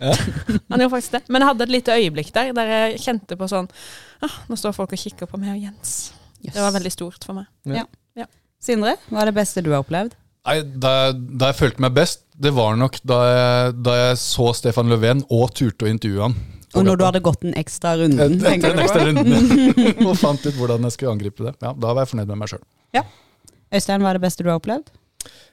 Ja. 0.00 0.14
Han 0.70 0.80
gjorde 0.80 0.94
faktisk 0.94 1.12
det. 1.12 1.18
Men 1.28 1.42
jeg 1.42 1.48
hadde 1.50 1.64
et 1.66 1.72
lite 1.74 1.92
øyeblikk 1.92 2.30
der 2.32 2.54
der 2.56 2.70
jeg 2.72 3.00
kjente 3.02 3.36
på 3.36 3.44
sånn 3.50 3.66
ah, 4.24 4.36
Nå 4.48 4.56
står 4.56 4.72
folk 4.72 4.94
og 4.96 5.00
kikker 5.02 5.28
på 5.28 5.36
meg 5.36 5.52
og 5.52 5.58
Jens. 5.66 5.90
Det 6.40 6.56
var 6.56 6.72
veldig 6.72 6.92
stort 6.94 7.26
for 7.26 7.36
meg. 7.36 7.84
Sindre, 8.60 8.94
hva 9.08 9.22
er 9.22 9.28
det 9.30 9.36
beste 9.36 9.62
du 9.64 9.70
har 9.74 9.80
opplevd? 9.84 10.16
nei, 10.48 10.54
da, 10.80 11.12
da 11.12 11.50
jeg 11.50 11.56
følte 11.58 11.80
meg 11.84 11.92
best, 11.96 12.22
det 12.40 12.50
var 12.56 12.74
nok 12.80 12.96
da 13.08 13.18
jeg, 13.28 13.74
da 13.84 13.94
jeg 13.98 14.16
så 14.20 14.46
Stefan 14.56 14.88
Löfven 14.88 15.20
og 15.32 15.52
turte 15.56 15.84
å 15.84 15.90
intervjue 15.92 16.26
han. 16.26 16.34
Og 16.74 16.84
når 16.86 16.98
du 17.00 17.04
hadde 17.04 17.20
gått 17.24 17.40
den 17.42 17.54
ekstra 17.58 17.96
runden, 17.98 18.36
Etter 18.46 18.74
den 18.74 18.82
ekstra 18.84 19.06
runden. 19.08 19.72
og 20.06 20.14
fant 20.20 20.44
ut 20.46 20.54
hvordan 20.54 20.86
jeg 20.86 20.94
skulle 20.94 21.14
angripe 21.16 21.48
det. 21.48 21.56
Ja, 21.58 21.72
Da 21.74 21.94
var 21.94 22.04
jeg 22.04 22.12
fornøyd 22.12 22.30
med 22.30 22.42
meg 22.44 22.52
sjøl. 22.52 22.62
Øystein, 23.70 24.02
hva 24.02 24.10
er 24.10 24.18
det 24.18 24.24
beste 24.24 24.42
du 24.42 24.48
har 24.50 24.58
opplevd? 24.58 24.88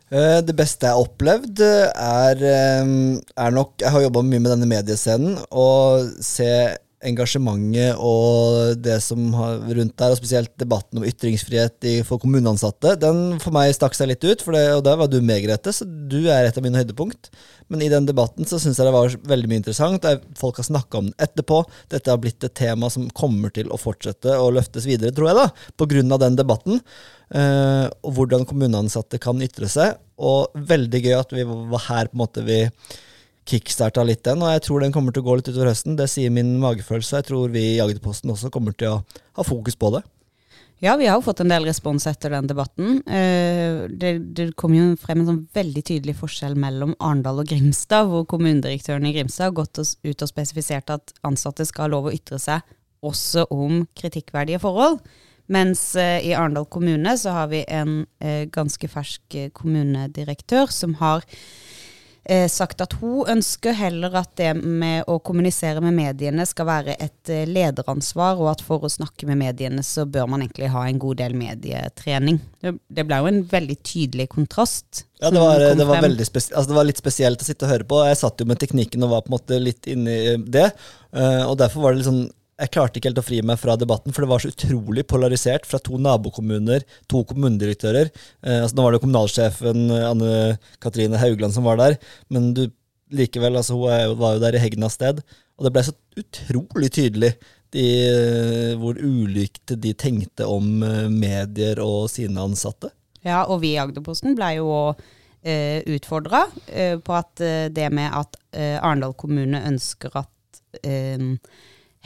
Eh, 0.10 0.40
Det 0.42 0.56
beste 0.58 0.88
jeg 0.88 0.96
har 0.96 1.04
opplevd, 1.04 1.60
eh, 1.62 1.90
er, 1.94 2.36
eh, 2.42 3.20
er 3.46 3.52
nok 3.52 3.74
Jeg 3.80 3.92
har 3.92 4.02
jobba 4.02 4.24
mye 4.24 4.40
med 4.40 4.52
denne 4.52 4.70
mediescenen, 4.70 5.38
og 5.52 6.10
se 6.22 6.78
engasjementet 7.06 8.00
og 8.02 8.78
det 8.82 8.98
som 9.06 9.28
har 9.38 9.60
rundt 9.78 9.94
der, 10.00 10.14
og 10.14 10.18
spesielt 10.20 10.54
debatten 10.58 10.98
om 11.00 11.06
ytringsfrihet 11.06 11.86
for 12.08 12.18
kommuneansatte, 12.22 12.96
den 13.02 13.38
for 13.44 13.54
meg 13.56 13.74
stakk 13.78 13.94
seg 13.98 14.10
litt 14.12 14.26
ut, 14.26 14.42
det, 14.42 14.64
og 14.74 14.82
der 14.88 14.98
var 14.98 15.12
du 15.12 15.20
med, 15.22 15.44
Grete, 15.46 15.74
så 15.76 15.86
du 15.86 16.24
er 16.26 16.48
et 16.48 16.58
av 16.58 16.66
mine 16.66 16.80
høydepunkt. 16.82 17.30
Men 17.70 17.84
i 17.84 17.90
den 17.92 18.08
debatten 18.08 18.48
så 18.48 18.58
syns 18.62 18.80
jeg 18.80 18.88
det 18.88 18.96
var 18.96 19.14
veldig 19.30 19.50
mye 19.52 19.62
interessant. 19.62 20.06
Er- 20.08 20.22
Folk 20.40 20.58
har 20.62 20.68
snakka 20.70 20.98
om 21.02 21.10
den 21.10 21.18
etterpå. 21.22 21.62
Dette 21.92 22.10
har 22.14 22.18
blitt 22.24 22.44
et 22.48 22.56
tema 22.56 22.90
som 22.90 23.10
kommer 23.12 23.52
til 23.54 23.68
å 23.70 23.80
fortsette 23.80 24.38
å 24.40 24.50
løftes 24.56 24.88
videre, 24.88 25.12
tror 25.12 25.30
jeg, 25.32 25.38
da, 25.42 25.72
på 25.78 25.88
grunn 25.92 26.12
av 26.16 26.22
den 26.24 26.38
debatten. 26.40 26.80
Eh, 27.36 27.88
og 28.08 28.14
hvordan 28.16 28.48
kommuneansatte 28.48 29.20
kan 29.20 29.42
ytre 29.44 29.68
seg. 29.70 29.98
Og 30.18 30.56
veldig 30.56 31.04
gøy 31.04 31.18
at 31.20 31.36
vi 31.36 31.44
var 31.46 31.84
her 31.90 32.08
på 32.10 32.16
en 32.18 32.24
måte 32.24 32.46
vi 32.48 32.62
kickstarta 33.48 34.04
litt 34.04 34.26
den, 34.28 34.44
og 34.44 34.52
jeg 34.52 34.66
tror 34.68 34.84
den 34.84 34.94
kommer 34.96 35.16
til 35.16 35.24
å 35.24 35.30
gå 35.30 35.40
litt 35.40 35.50
utover 35.50 35.72
høsten. 35.72 35.96
Det 36.00 36.10
sier 36.12 36.34
min 36.34 36.58
magefølelse. 36.62 37.22
Jeg 37.22 37.30
tror 37.30 37.50
vi 37.54 37.64
i 37.76 37.82
Agderposten 37.84 38.32
også 38.34 38.52
kommer 38.54 38.76
til 38.78 38.98
å 38.98 39.02
ha 39.40 39.48
fokus 39.48 39.80
på 39.80 39.94
det. 39.96 40.04
Ja, 40.84 40.94
vi 40.94 41.08
har 41.10 41.16
jo 41.18 41.26
fått 41.26 41.40
en 41.42 41.50
del 41.50 41.66
respons 41.66 42.06
etter 42.06 42.36
den 42.36 42.48
debatten. 42.50 43.00
Eh, 43.10 43.88
Det, 43.90 44.12
det 44.38 44.52
kom 44.56 44.76
jo 44.76 44.92
frem 45.02 45.24
en 45.24 45.30
sånn 45.32 45.46
veldig 45.58 45.84
tydelig 45.90 46.18
forskjell 46.20 46.54
mellom 46.60 46.94
Arendal 47.00 47.42
og 47.42 47.50
Grimstad, 47.50 48.06
hvor 48.12 48.28
kommunedirektøren 48.30 49.08
i 49.10 49.14
Grimstad 49.16 49.50
har 49.50 49.56
gått 49.58 49.80
ut 49.80 50.22
og 50.22 50.30
spesifisert 50.30 50.94
at 50.94 51.16
ansatte 51.26 51.66
skal 51.66 51.88
ha 51.88 51.94
lov 51.96 52.10
å 52.10 52.14
ytre 52.14 52.38
seg 52.38 52.62
også 53.02 53.48
om 53.54 53.88
kritikkverdige 53.98 54.62
forhold. 54.62 55.00
Mens 55.50 55.96
eh, 55.96 56.20
i 56.28 56.36
Arendal 56.36 56.68
kommune 56.70 57.16
så 57.18 57.34
har 57.34 57.50
vi 57.50 57.64
en 57.66 58.04
eh, 58.20 58.46
ganske 58.46 58.90
fersk 58.92 59.40
kommunedirektør 59.58 60.70
som 60.70 60.98
har 61.02 61.26
eh, 62.30 62.46
sagt 62.52 62.82
at 62.84 62.94
hun 63.02 63.28
ønsker 63.32 63.76
heller 63.78 64.14
at 64.20 64.34
det 64.40 64.52
med 64.60 65.08
å 65.10 65.18
kommunisere 65.24 65.82
med 65.84 65.96
mediene 65.98 66.46
skal 66.48 66.68
være 66.70 66.96
et 67.00 67.32
eh, 67.34 67.48
lederansvar, 67.50 68.40
og 68.42 68.52
at 68.54 68.64
for 68.66 68.86
å 68.86 68.92
snakke 68.92 69.28
med 69.30 69.40
mediene 69.42 69.84
så 69.86 70.06
bør 70.06 70.30
man 70.32 70.46
egentlig 70.46 70.72
ha 70.74 70.86
en 70.88 71.02
god 71.02 71.22
del 71.24 71.38
medietrening. 71.40 72.40
Det, 72.62 72.76
det 72.88 73.08
ble 73.08 73.22
jo 73.22 73.30
en 73.32 73.44
veldig 73.52 73.78
tydelig 73.82 74.30
kontrast. 74.34 75.06
Ja, 75.22 75.32
det 75.34 75.42
var, 75.42 75.64
det, 75.64 75.88
var 75.90 76.04
altså, 76.04 76.68
det 76.70 76.78
var 76.78 76.88
litt 76.88 77.02
spesielt 77.02 77.42
å 77.42 77.48
sitte 77.48 77.66
og 77.66 77.74
høre 77.74 77.88
på. 77.90 78.04
Jeg 78.06 78.20
satt 78.20 78.44
jo 78.44 78.50
med 78.50 78.62
teknikken 78.62 79.06
og 79.08 79.16
var 79.16 79.26
på 79.26 79.32
en 79.32 79.38
måte 79.40 79.62
litt 79.62 79.90
inni 79.90 80.38
det. 80.46 80.70
eh, 81.16 81.44
og 81.48 81.58
derfor 81.62 81.88
var 81.88 81.96
det 81.96 82.04
litt 82.04 82.12
sånn 82.12 82.28
Jeg 82.58 82.72
klarte 82.74 82.98
ikke 82.98 83.12
helt 83.12 83.20
å 83.22 83.26
fri 83.26 83.38
meg 83.46 83.60
fra 83.62 83.76
debatten, 83.78 84.14
for 84.14 84.26
det 84.26 84.32
var 84.32 84.42
så 84.42 84.50
utrolig 84.50 85.04
polarisert 85.06 85.68
fra 85.70 85.78
to 85.84 86.00
nabokommuner, 86.02 86.82
to 87.06 87.22
kommunedirektører. 87.30 88.10
Eh, 88.42 88.64
altså, 88.64 88.78
nå 88.80 88.86
var 88.86 88.96
det 88.96 89.02
kommunalsjefen 89.04 89.84
eh, 89.94 90.06
Anne 90.08 90.32
Katrine 90.82 91.20
Haugland 91.22 91.54
som 91.54 91.68
var 91.70 91.78
der, 91.78 92.00
men 92.34 92.56
du 92.58 92.64
likevel, 93.14 93.60
altså, 93.60 93.78
hun 93.78 94.18
var 94.18 94.36
jo 94.36 94.42
der 94.42 94.58
i 94.58 94.64
Hegnas 94.64 94.98
sted. 94.98 95.22
Og 95.58 95.68
det 95.68 95.74
ble 95.76 95.86
så 95.86 95.94
utrolig 96.18 96.90
tydelig 96.98 97.32
de, 97.76 97.86
eh, 98.08 98.74
hvor 98.82 98.98
ulikt 98.98 99.78
de 99.78 99.94
tenkte 99.94 100.50
om 100.50 100.82
eh, 100.82 101.06
medier 101.14 101.84
og 101.86 102.10
sine 102.10 102.42
ansatte. 102.42 102.90
Ja, 103.22 103.44
og 103.46 103.62
vi 103.62 103.76
i 103.76 103.80
Agderposten 103.82 104.34
ble 104.38 104.56
jo 104.58 104.74
eh, 105.46 105.86
utfordra 105.86 106.48
på 107.06 107.18
at 107.18 107.42
det 107.74 107.88
med 107.94 108.14
at 108.18 108.38
eh, 108.56 108.78
Arendal 108.82 109.14
kommune 109.20 109.62
ønsker 109.70 110.24
at 110.26 110.62
eh, 110.82 111.22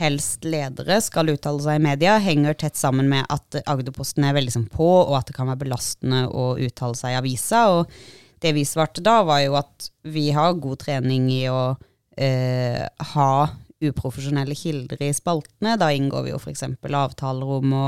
helst 0.02 0.44
ledere 0.44 0.98
skal 1.04 1.30
uttale 1.32 1.62
seg 1.64 1.78
i 1.78 1.84
media, 1.86 2.18
henger 2.22 2.56
tett 2.58 2.78
sammen 2.78 3.08
med 3.10 3.26
at 3.32 3.62
Agderposten 3.62 4.26
er 4.26 4.36
veldig 4.36 4.54
sånn 4.56 4.68
på, 4.72 4.88
og 5.04 5.14
at 5.18 5.30
det 5.30 5.36
kan 5.36 5.50
være 5.50 5.62
belastende 5.64 6.24
å 6.28 6.52
uttale 6.60 6.98
seg 6.98 7.14
i 7.14 7.20
avisa. 7.20 7.64
Og 7.78 8.42
det 8.42 8.54
vi 8.56 8.66
svarte 8.66 9.04
da, 9.04 9.20
var 9.26 9.42
jo 9.44 9.56
at 9.60 9.90
vi 10.10 10.30
har 10.34 10.58
god 10.58 10.82
trening 10.82 11.28
i 11.32 11.44
å 11.50 11.74
eh, 12.18 12.82
ha 13.14 13.34
uprofesjonelle 13.82 14.56
kilder 14.58 15.02
i 15.02 15.12
spaltene. 15.14 15.76
Da 15.78 15.90
inngår 15.94 16.26
vi 16.26 16.34
jo 16.34 16.40
f.eks. 16.42 16.66
avtaler 16.86 17.54
om 17.58 17.76
å 17.76 17.86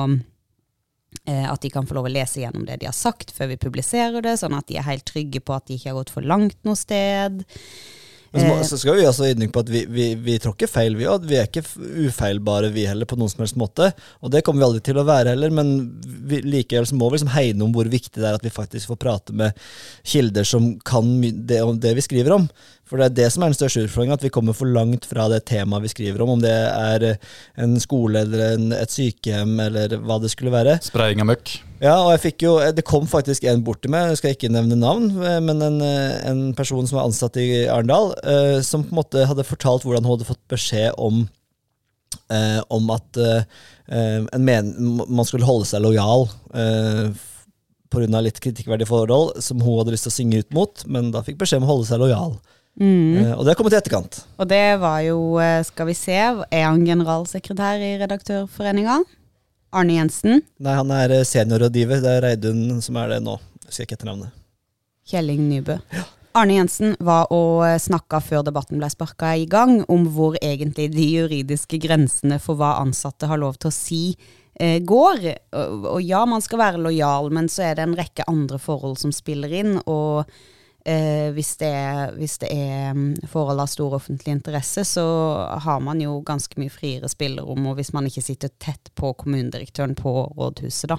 eh, 1.26 1.46
at 1.50 1.62
de 1.62 1.70
kan 1.74 1.86
få 1.86 1.98
lov 1.98 2.08
å 2.08 2.14
lese 2.14 2.42
gjennom 2.42 2.66
det 2.68 2.80
de 2.82 2.90
har 2.90 2.96
sagt 2.96 3.34
før 3.34 3.52
vi 3.52 3.60
publiserer 3.66 4.24
det, 4.24 4.38
sånn 4.40 4.56
at 4.56 4.68
de 4.70 4.78
er 4.80 4.88
helt 4.88 5.06
trygge 5.10 5.42
på 5.44 5.54
at 5.56 5.68
de 5.68 5.78
ikke 5.78 5.92
har 5.92 6.00
gått 6.02 6.14
for 6.14 6.26
langt 6.26 6.58
noe 6.66 6.78
sted. 6.78 7.44
Men 8.34 8.42
så, 8.42 8.46
må, 8.48 8.54
Eh. 8.58 8.66
så 8.66 8.78
skal 8.80 8.96
vi 8.98 9.06
også 9.06 9.28
ydmyke 9.30 9.54
på 9.54 9.62
at 9.62 9.70
vi, 9.70 9.84
vi, 9.86 10.06
vi 10.18 10.38
tråkker 10.42 10.70
feil, 10.70 10.96
vi 10.98 11.06
òg. 11.06 11.26
Vi 11.30 11.38
er 11.38 11.46
ikke 11.46 11.62
ufeilbare, 12.08 12.72
vi 12.74 12.86
heller, 12.90 13.06
på 13.06 13.18
noen 13.20 13.30
som 13.30 13.44
helst 13.44 13.58
måte. 13.60 13.92
Og 14.26 14.32
det 14.34 14.42
kommer 14.42 14.64
vi 14.64 14.68
aldri 14.68 14.84
til 14.88 14.98
å 14.98 15.06
være 15.06 15.36
heller, 15.36 15.54
men 15.54 15.74
vi, 16.02 16.42
likevel 16.42 16.88
så 16.90 16.98
må 16.98 17.08
vi 17.12 17.20
liksom 17.20 17.34
hegne 17.36 17.66
om 17.66 17.74
hvor 17.74 17.86
viktig 17.90 18.18
det 18.18 18.26
er 18.26 18.38
at 18.40 18.46
vi 18.46 18.52
faktisk 18.54 18.90
får 18.90 19.00
prate 19.04 19.36
med 19.38 19.54
kilder 20.02 20.48
som 20.48 20.72
kan 20.82 21.14
det, 21.22 21.62
om 21.62 21.78
det 21.78 21.94
vi 21.94 22.04
skriver 22.04 22.34
om. 22.40 22.48
For 22.84 23.00
det 23.00 23.06
er 23.06 23.14
det 23.16 23.28
som 23.32 23.44
er 23.44 23.52
den 23.52 23.56
største 23.56 23.86
utfordringen, 23.86 24.18
at 24.18 24.24
vi 24.26 24.32
kommer 24.34 24.56
for 24.56 24.68
langt 24.68 25.06
fra 25.08 25.24
det 25.32 25.46
temaet 25.48 25.86
vi 25.86 25.92
skriver 25.94 26.24
om. 26.24 26.34
Om 26.34 26.42
det 26.42 26.52
er 26.52 27.06
en 27.64 27.78
skole 27.80 28.26
eller 28.26 28.42
en, 28.58 28.74
et 28.76 28.92
sykehjem 28.92 29.54
eller 29.68 29.96
hva 30.04 30.18
det 30.20 30.32
skulle 30.34 30.52
være. 30.52 30.76
Spraying 30.84 31.22
av 31.24 31.30
møkk. 31.30 31.54
Ja, 31.82 31.96
og 32.04 32.12
jeg 32.14 32.20
fikk 32.22 32.44
jo, 32.46 32.52
det 32.72 32.84
kom 32.86 33.08
faktisk 33.10 33.44
en 33.50 33.64
bort 33.64 33.82
til 33.84 33.92
meg, 33.92 34.12
jeg 34.12 34.20
skal 34.20 34.36
ikke 34.36 34.52
nevne 34.52 34.76
navn, 34.78 35.08
eh, 35.20 35.40
men 35.42 35.60
en, 35.64 35.80
eh, 35.84 36.20
en 36.30 36.44
person 36.56 36.86
som 36.86 37.00
var 37.00 37.08
ansatt 37.08 37.36
i 37.42 37.66
Arendal, 37.66 38.14
eh, 38.26 38.58
som 38.64 38.84
på 38.84 38.92
en 38.92 39.00
måte 39.00 39.26
hadde 39.28 39.46
fortalt 39.46 39.84
hvordan 39.86 40.04
hun 40.04 40.16
hadde 40.16 40.28
fått 40.28 40.42
beskjed 40.50 40.96
om, 41.00 41.24
uh, 42.32 42.60
om 42.72 42.90
at 42.94 43.20
eh, 43.20 43.44
man 44.38 45.28
skulle 45.28 45.46
holde 45.48 45.68
seg 45.68 45.84
lojal 45.84 46.26
eh, 46.56 47.12
pga. 47.92 48.20
litt 48.24 48.40
kritikkverdige 48.42 48.90
forhold 48.90 49.38
som 49.44 49.60
hun 49.62 49.80
hadde 49.80 49.94
lyst 49.94 50.08
til 50.08 50.12
å 50.12 50.18
synge 50.18 50.42
ut 50.42 50.56
mot, 50.56 50.84
men 50.86 51.12
da 51.14 51.22
fikk 51.26 51.38
beskjed 51.42 51.62
om 51.62 51.68
å 51.68 51.72
holde 51.74 51.88
seg 51.90 52.02
lojal. 52.02 52.36
Eh, 52.80 53.32
og 53.34 53.44
det 53.44 53.52
har 53.52 53.58
kommet 53.58 53.76
i 53.76 53.78
etterkant. 53.78 54.24
Og 54.40 54.48
det 54.50 54.64
var 54.82 55.02
jo, 55.06 55.18
skal 55.68 55.90
vi 55.90 55.98
se, 55.98 56.16
er 56.18 56.64
han 56.66 56.82
generalsekretær 56.86 57.82
i 57.84 57.94
Redaktørforeninga? 58.02 59.02
Arne 59.74 59.96
Jensen. 59.98 60.42
Nei, 60.62 60.74
han 60.78 60.90
er 60.94 61.16
seniorrådgiver, 61.26 62.02
det 62.02 62.16
er 62.16 62.26
Reidun 62.28 62.82
som 62.82 62.98
er 63.02 63.16
det 63.16 63.22
nå. 63.26 63.38
Jeg 63.64 63.70
husker 63.70 63.88
ikke 63.88 63.98
etternavnet. 63.98 64.34
Kjelling 65.10 65.48
Nybø. 65.50 65.80
Arne 66.34 66.56
Jensen 66.56 66.96
var 66.98 67.28
og 67.30 67.62
snakka 67.78 68.18
før 68.18 68.42
debatten 68.46 68.80
ble 68.80 68.88
sparka 68.90 69.36
i 69.38 69.44
gang, 69.46 69.84
om 69.86 70.08
hvor 70.16 70.34
egentlig 70.40 70.88
de 70.90 71.04
juridiske 71.06 71.78
grensene 71.82 72.40
for 72.42 72.58
hva 72.58 72.72
ansatte 72.80 73.28
har 73.30 73.38
lov 73.38 73.60
til 73.62 73.70
å 73.70 73.74
si 73.74 74.00
eh, 74.58 74.80
går. 74.82 75.28
Og, 75.54 76.00
ja, 76.02 76.24
man 76.26 76.42
skal 76.42 76.58
være 76.58 76.82
lojal, 76.82 77.30
men 77.30 77.46
så 77.46 77.68
er 77.68 77.78
det 77.78 77.86
en 77.86 77.94
rekke 77.98 78.26
andre 78.30 78.58
forhold 78.58 78.98
som 78.98 79.14
spiller 79.14 79.54
inn. 79.62 79.78
og 79.86 80.24
eh, 80.84 81.30
hvis, 81.36 81.54
det 81.62 81.70
er, 81.70 82.18
hvis 82.18 82.38
det 82.42 82.50
er 82.50 82.98
mm, 82.98 83.28
forhold 83.30 83.62
av 83.62 83.70
stor 83.70 83.94
offentlig 84.00 84.34
interesse, 84.34 84.82
så 84.90 85.06
har 85.62 85.86
man 85.86 86.02
jo 86.02 86.18
ganske 86.26 86.58
mye 86.58 86.72
friere 86.72 87.10
spillerom, 87.14 87.62
og 87.70 87.78
hvis 87.78 87.94
man 87.94 88.10
ikke 88.10 88.26
sitter 88.26 88.50
tett 88.58 88.90
på 88.98 89.14
kommunedirektøren 89.22 89.94
på 89.98 90.16
rådhuset, 90.34 90.96
da. 90.96 90.98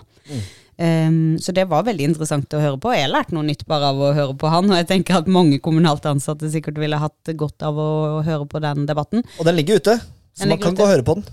Um, 0.75 1.37
så 1.39 1.53
det 1.55 1.63
var 1.71 1.85
veldig 1.87 2.09
interessant 2.09 2.51
å 2.51 2.59
høre 2.59 2.79
på. 2.83 2.91
Jeg 2.91 3.05
har 3.05 3.13
lært 3.13 3.31
noe 3.31 3.45
nytt 3.47 3.63
bare 3.69 3.93
av 3.93 4.01
å 4.01 4.09
høre 4.17 4.35
på 4.35 4.49
han, 4.51 4.67
og 4.67 4.75
jeg 4.81 4.89
tenker 4.89 5.21
at 5.21 5.29
mange 5.31 5.61
kommunalt 5.63 6.03
ansatte 6.09 6.49
sikkert 6.51 6.81
ville 6.81 6.99
hatt 6.99 7.31
godt 7.39 7.63
av 7.63 7.79
å 7.79 7.89
høre 8.27 8.43
på 8.51 8.59
den 8.63 8.83
debatten. 8.89 9.23
Og 9.39 9.47
den 9.47 9.55
ligger 9.61 9.79
ute, 9.79 9.95
så 10.35 10.43
Den 10.43 10.55
man 10.55 10.59
kan 10.65 10.73
ute. 10.75 10.81
gå 10.81 10.87
og 10.87 10.91
høre 10.91 11.07
på 11.07 11.15
den. 11.19 11.25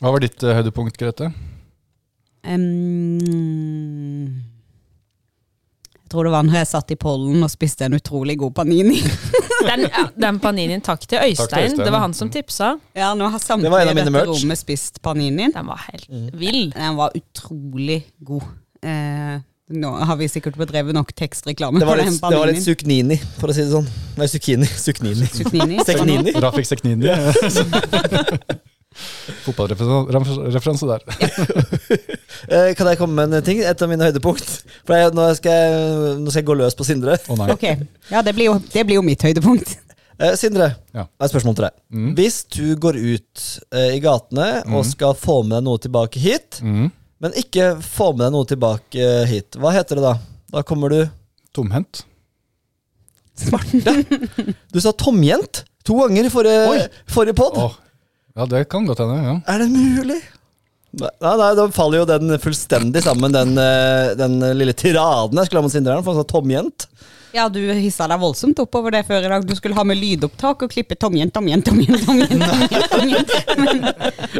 Hva 0.00 0.12
var 0.14 0.24
ditt 0.24 0.40
uh, 0.44 0.54
høydepunkt, 0.56 0.96
Grete? 1.00 1.28
Um, 2.46 4.42
jeg 5.96 6.12
tror 6.12 6.28
det 6.28 6.32
var 6.36 6.44
når 6.46 6.60
jeg 6.60 6.68
satt 6.70 6.92
i 6.94 6.96
pollen 7.00 7.42
og 7.42 7.50
spiste 7.50 7.88
en 7.88 7.96
utrolig 7.98 8.36
god 8.40 8.54
panini. 8.62 9.00
Den, 9.66 9.86
ja, 9.88 10.02
den 10.14 10.36
paninien, 10.38 10.82
takk 10.84 11.00
til 11.08 11.18
Øystein. 11.18 11.64
Øystein. 11.72 11.80
Det 11.80 11.90
var 11.90 12.02
han 12.04 12.12
som 12.14 12.28
tipsa. 12.30 12.68
ja, 12.94 13.08
nå 13.18 13.26
har 13.32 13.40
samtidig 13.42 13.72
samtlige 13.72 13.94
i 13.94 13.96
dette 13.98 14.12
merch. 14.14 14.28
rommet 14.28 14.60
spist 14.60 15.00
paninien. 15.02 15.50
Den 15.50 15.66
var 15.66 15.80
helt 15.88 16.06
vill. 16.38 16.68
Den 16.76 16.98
var 17.00 17.16
utrolig 17.16 17.96
god. 18.20 18.44
Eh, 18.82 19.36
nå 19.76 19.90
har 20.06 20.16
vi 20.20 20.28
sikkert 20.30 20.54
bedrevet 20.60 20.94
nok 20.94 21.08
tekstreklame 21.18 21.80
Det 21.82 21.86
var 21.88 21.98
litt, 21.98 22.20
det 22.22 22.38
var 22.38 22.46
litt 22.52 22.62
suknini, 22.62 23.16
for 23.40 23.50
å 23.50 23.56
si 23.56 23.64
det 23.64 23.72
sånn. 23.72 23.88
Nei, 24.16 24.28
zucchini. 24.30 24.68
Suknini. 24.70 25.26
suknini. 25.26 25.80
Seknini. 25.86 26.34
Rafik 26.38 26.68
Seknini. 26.68 27.10
Fotballreferanse 29.44 30.86
der. 30.88 31.02
Ja. 32.48 32.60
kan 32.78 32.88
jeg 32.90 32.98
komme 33.00 33.26
med 33.26 33.34
en 33.36 33.44
ting? 33.44 33.60
Et 33.60 33.82
av 33.82 33.90
mine 33.90 34.06
høydepunkt. 34.08 34.46
For 34.86 34.96
jeg, 34.96 35.12
nå, 35.16 35.26
skal 35.38 35.58
jeg, 35.58 36.12
nå 36.22 36.30
skal 36.32 36.40
jeg 36.42 36.48
gå 36.48 36.56
løs 36.62 36.76
på 36.78 36.86
Sindre. 36.86 37.18
Oh, 37.28 37.36
nei. 37.40 37.50
Ok, 37.52 37.66
ja 38.12 38.22
det 38.24 38.32
blir, 38.38 38.48
jo, 38.52 38.56
det 38.72 38.86
blir 38.88 39.00
jo 39.00 39.04
mitt 39.06 39.24
høydepunkt. 39.26 39.74
Eh, 40.16 40.32
Sindre, 40.40 40.70
Ja. 40.96 41.02
jeg 41.04 41.20
har 41.20 41.26
et 41.28 41.34
spørsmål 41.34 41.56
til 41.58 41.66
deg. 41.66 41.74
Mm. 41.92 42.06
Hvis 42.16 42.38
du 42.56 42.64
går 42.80 42.96
ut 42.96 43.42
eh, 43.76 43.90
i 43.98 44.00
gatene 44.04 44.46
og 44.72 44.86
skal 44.88 45.12
få 45.18 45.42
med 45.44 45.58
deg 45.58 45.66
noe 45.68 45.82
tilbake 45.82 46.22
hit, 46.22 46.62
Mm. 46.64 46.88
Men 47.22 47.36
ikke 47.40 47.70
få 47.82 48.10
med 48.12 48.26
deg 48.26 48.34
noe 48.34 48.48
tilbake 48.48 49.00
eh, 49.00 49.24
hit, 49.30 49.56
hva 49.60 49.72
heter 49.76 49.98
det 50.00 50.04
da? 50.04 50.14
Da 50.52 50.62
kommer 50.66 50.92
du 50.92 51.00
Tomhendt. 51.56 52.02
Du 54.72 54.78
sa 54.80 54.92
tomjent 54.92 55.62
to 55.86 55.96
ganger 56.02 56.28
i 56.28 56.32
forrige, 56.32 56.86
forrige 57.12 57.36
pod. 57.38 57.58
Ja, 58.36 58.46
det 58.50 58.66
kan 58.68 58.86
godt 58.88 59.00
hende. 59.00 59.16
ja. 59.24 59.36
Er 59.48 59.62
det 59.62 59.68
mulig? 59.72 60.18
Nei, 60.96 61.10
nei, 61.20 61.50
Da 61.56 61.66
faller 61.72 62.02
jo 62.02 62.06
den 62.08 62.36
fullstendig 62.40 63.02
sammen, 63.04 63.32
den, 63.32 63.56
eh, 63.60 64.12
den 64.16 64.38
lille 64.56 64.72
tiraden 64.76 65.36
jeg 65.40 65.48
skulle 65.48 65.62
ha 65.62 65.66
med 65.68 65.74
Sindre. 65.74 65.98
For 66.02 66.12
han 66.12 66.20
sa 66.20 66.28
tomjent. 66.30 66.86
Ja, 67.36 67.44
du 67.52 67.58
hissa 67.76 68.06
deg 68.08 68.20
voldsomt 68.22 68.56
oppover 68.62 68.94
det 68.94 69.02
før 69.04 69.26
i 69.26 69.28
dag. 69.28 69.42
Du 69.44 69.52
skulle 69.58 69.76
ha 69.76 69.82
med 69.84 69.98
lydopptak 70.00 70.62
og 70.64 70.70
klippe 70.72 70.96
Tom 70.96 71.16
igjen, 71.18 71.28
Tom 71.34 71.44
igjen, 71.50 71.62
Tom 71.66 71.80
igjen, 71.82 71.98
Tom 72.06 72.22
igjen. 72.22 72.40
Tom 72.40 72.62
igjen, 72.64 72.86
Tom 72.88 73.04
igjen. 73.10 73.26
Men, 73.60 73.82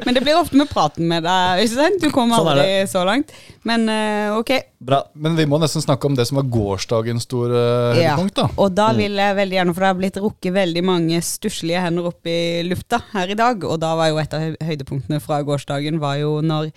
men 0.07 0.17
det 0.17 0.23
blir 0.25 0.39
ofte 0.41 0.57
med 0.57 0.71
praten 0.73 1.05
med 1.11 1.27
deg, 1.27 1.61
Øystein. 1.67 1.99
Du 2.01 2.09
kommer 2.15 2.41
Sånn 2.41 2.51
aldri 2.55 2.73
så 2.89 3.03
langt. 3.09 3.35
Men 3.69 3.85
eh, 3.93 4.33
ok. 4.39 4.55
Bra. 4.87 5.03
Men 5.19 5.37
vi 5.37 5.45
må 5.51 5.61
nesten 5.61 5.85
snakke 5.85 6.09
om 6.09 6.17
det 6.17 6.25
som 6.31 6.41
var 6.41 6.49
gårsdagens 6.57 7.29
store 7.29 7.63
Ja. 8.01 8.15
høydepunkt. 8.17 8.37
da. 8.41 8.49
Og 8.65 8.73
da 8.77 8.89
vil 8.97 9.21
jeg 9.21 9.39
veldig 9.43 9.59
gjerne, 9.61 9.75
for 9.77 9.85
det 9.87 9.93
har 9.93 10.01
blitt 10.01 10.21
rukket 10.25 10.57
veldig 10.57 10.85
mange 10.89 11.21
stusslige 11.27 11.85
hender 11.85 12.09
opp 12.13 12.29
i 12.33 12.39
lufta 12.67 13.03
her 13.13 13.33
i 13.35 13.39
dag. 13.39 13.65
Og 13.69 13.81
da 13.83 13.93
var 13.99 14.13
jo 14.15 14.23
et 14.25 14.37
av 14.41 14.57
høydepunktene 14.71 15.21
fra 15.25 15.43
gårsdagen 15.45 16.01
var 16.01 16.17
jo 16.23 16.39
når 16.45 16.73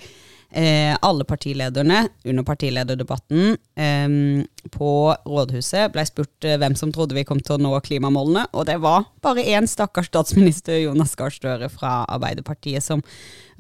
eh, 0.52 0.96
alle 1.06 1.26
partilederne 1.28 2.06
under 2.26 2.46
partilederdebatten 2.48 3.56
eh, 3.76 4.44
på 4.74 4.92
rådhuset 5.30 5.94
ble 5.94 6.06
spurt 6.08 6.48
eh, 6.48 6.58
hvem 6.62 6.76
som 6.80 6.94
trodde 6.96 7.18
vi 7.18 7.26
kom 7.28 7.42
til 7.42 7.58
å 7.58 7.62
nå 7.62 7.74
klimamålene. 7.86 8.48
Og 8.54 8.68
det 8.70 8.80
var 8.84 9.08
bare 9.26 9.46
én 9.46 9.70
stakkars 9.70 10.12
statsminister, 10.12 10.80
Jonas 10.84 11.16
Gahr 11.20 11.34
Støre 11.34 11.72
fra 11.74 12.04
Arbeiderpartiet, 12.10 12.86
som 12.86 13.04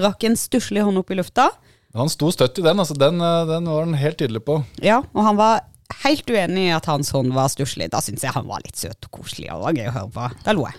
rakk 0.01 0.27
en 0.27 0.39
stusslig 0.39 0.86
hånd 0.86 1.01
opp 1.01 1.12
i 1.12 1.19
lufta. 1.19 1.50
Han 1.98 2.10
sto 2.12 2.29
støtt 2.34 2.60
i 2.62 2.65
den. 2.65 2.79
altså 2.79 2.93
Den, 2.98 3.22
eh, 3.22 3.46
den 3.50 3.69
var 3.69 3.86
han 3.86 3.98
helt 3.98 4.19
tydelig 4.22 4.43
på. 4.46 4.62
Ja, 4.84 5.01
og 5.13 5.24
han 5.25 5.39
var 5.39 5.63
helt 6.03 6.29
uenig 6.29 6.67
i 6.67 6.75
at 6.75 6.86
hans 6.86 7.10
hånd 7.15 7.34
var 7.34 7.50
stusslig. 7.50 7.89
Da 7.89 8.01
syns 8.03 8.24
jeg 8.25 8.36
han 8.36 8.48
var 8.50 8.62
litt 8.65 8.77
søt 8.77 9.10
og 9.10 9.22
koselig, 9.22 9.50
og 9.53 9.65
var 9.65 9.77
gøy 9.77 9.89
å 9.89 9.98
høre 9.98 10.13
på. 10.13 10.29
Da 10.46 10.53
lo 10.58 10.67
jeg. 10.69 10.77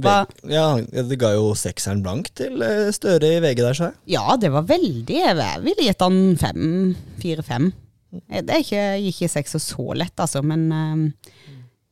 Hva? 0.00 0.22
Ja, 0.48 0.78
det 0.80 1.18
ga 1.20 1.34
jo 1.36 1.50
sekseren 1.58 2.00
blank 2.04 2.30
til 2.38 2.62
eh, 2.64 2.88
Støre 2.96 3.34
i 3.36 3.42
VG 3.44 3.58
der, 3.60 3.76
sa 3.76 3.90
jeg. 3.90 3.98
Ja, 4.14 4.38
det 4.40 4.48
var 4.54 4.64
veldig 4.70 5.18
Jeg 5.18 5.36
ville 5.66 5.84
gitt 5.84 6.00
han 6.04 6.20
fem, 6.40 6.94
fire-fem. 7.20 7.72
Det 8.12 8.52
er 8.52 8.64
ikke, 8.64 8.86
ikke 9.12 9.28
seks 9.32 9.56
og 9.56 9.64
så 9.64 9.84
lett, 10.00 10.16
altså, 10.20 10.40
men 10.44 10.68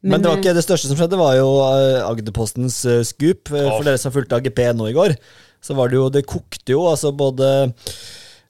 men 0.01 0.15
Men, 0.15 0.23
det 0.23 0.31
var 0.31 0.39
eh, 0.39 0.41
ikke 0.41 0.57
det 0.57 0.65
største 0.65 0.89
som 0.89 0.97
skjedde, 0.97 1.21
var 1.21 1.35
jo 1.37 1.49
eh, 1.61 2.01
Agderpostens 2.07 2.79
eh, 2.89 3.03
scoop. 3.05 3.53
Eh, 3.53 3.69
For 3.69 3.85
dere 3.85 4.01
som 4.01 4.15
fulgte 4.15 4.39
AGP 4.39 4.63
nå 4.77 4.89
i 4.89 4.97
går, 4.97 5.13
så 5.61 5.77
var 5.77 5.93
det 5.93 5.99
jo 5.99 6.07
Det 6.13 6.25
kokte 6.29 6.73
jo, 6.73 6.87
altså 6.89 7.13
både 7.13 7.51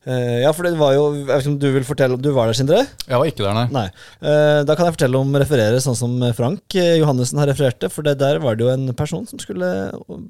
eh, 0.06 0.40
Ja, 0.44 0.52
for 0.56 0.64
det 0.66 0.72
var 0.80 0.94
jo 0.96 1.02
Jeg 1.14 1.26
vet 1.28 1.42
ikke 1.42 1.52
om 1.52 1.58
du 1.60 1.68
vil 1.74 1.86
fortelle 1.88 2.16
om 2.16 2.22
Du 2.22 2.30
var 2.36 2.48
der, 2.50 2.56
Sindre? 2.58 2.84
Jeg 3.06 3.20
var 3.20 3.28
ikke 3.28 3.44
der, 3.44 3.56
nei. 3.58 3.66
Nei. 3.74 3.86
Uh, 4.22 4.60
Da 4.68 4.76
kan 4.78 4.88
jeg 4.88 4.96
fortelle 4.96 5.20
om 5.20 5.36
referere 5.42 5.80
sånn 5.84 5.98
som 5.98 6.14
Frank 6.38 6.76
uh, 6.78 6.94
Johannessen 7.00 7.40
har 7.42 7.50
referert 7.52 7.80
det. 7.82 7.90
For 7.92 8.06
det 8.06 8.18
der 8.22 8.40
var 8.44 8.56
det 8.56 8.66
jo 8.66 8.72
en 8.72 8.90
person 8.96 9.26
som 9.28 9.40
skulle 9.42 9.68
eh, 9.90 10.20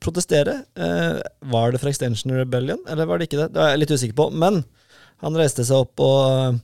protestere. 0.00 0.60
Eh, 0.76 1.18
Var 1.52 1.72
det 1.72 1.80
fra 1.82 1.90
Extension 1.92 2.32
Rebellion, 2.36 2.80
eller 2.88 3.08
var 3.08 3.18
det 3.20 3.28
ikke 3.28 3.42
det? 3.42 3.50
Det 3.54 3.62
er 3.64 3.74
jeg 3.74 3.82
litt 3.84 3.92
usikker 3.96 4.16
på. 4.16 4.30
Men 4.32 4.62
han 5.20 5.36
reiste 5.36 5.64
seg 5.68 5.82
opp 5.84 6.00
og, 6.00 6.60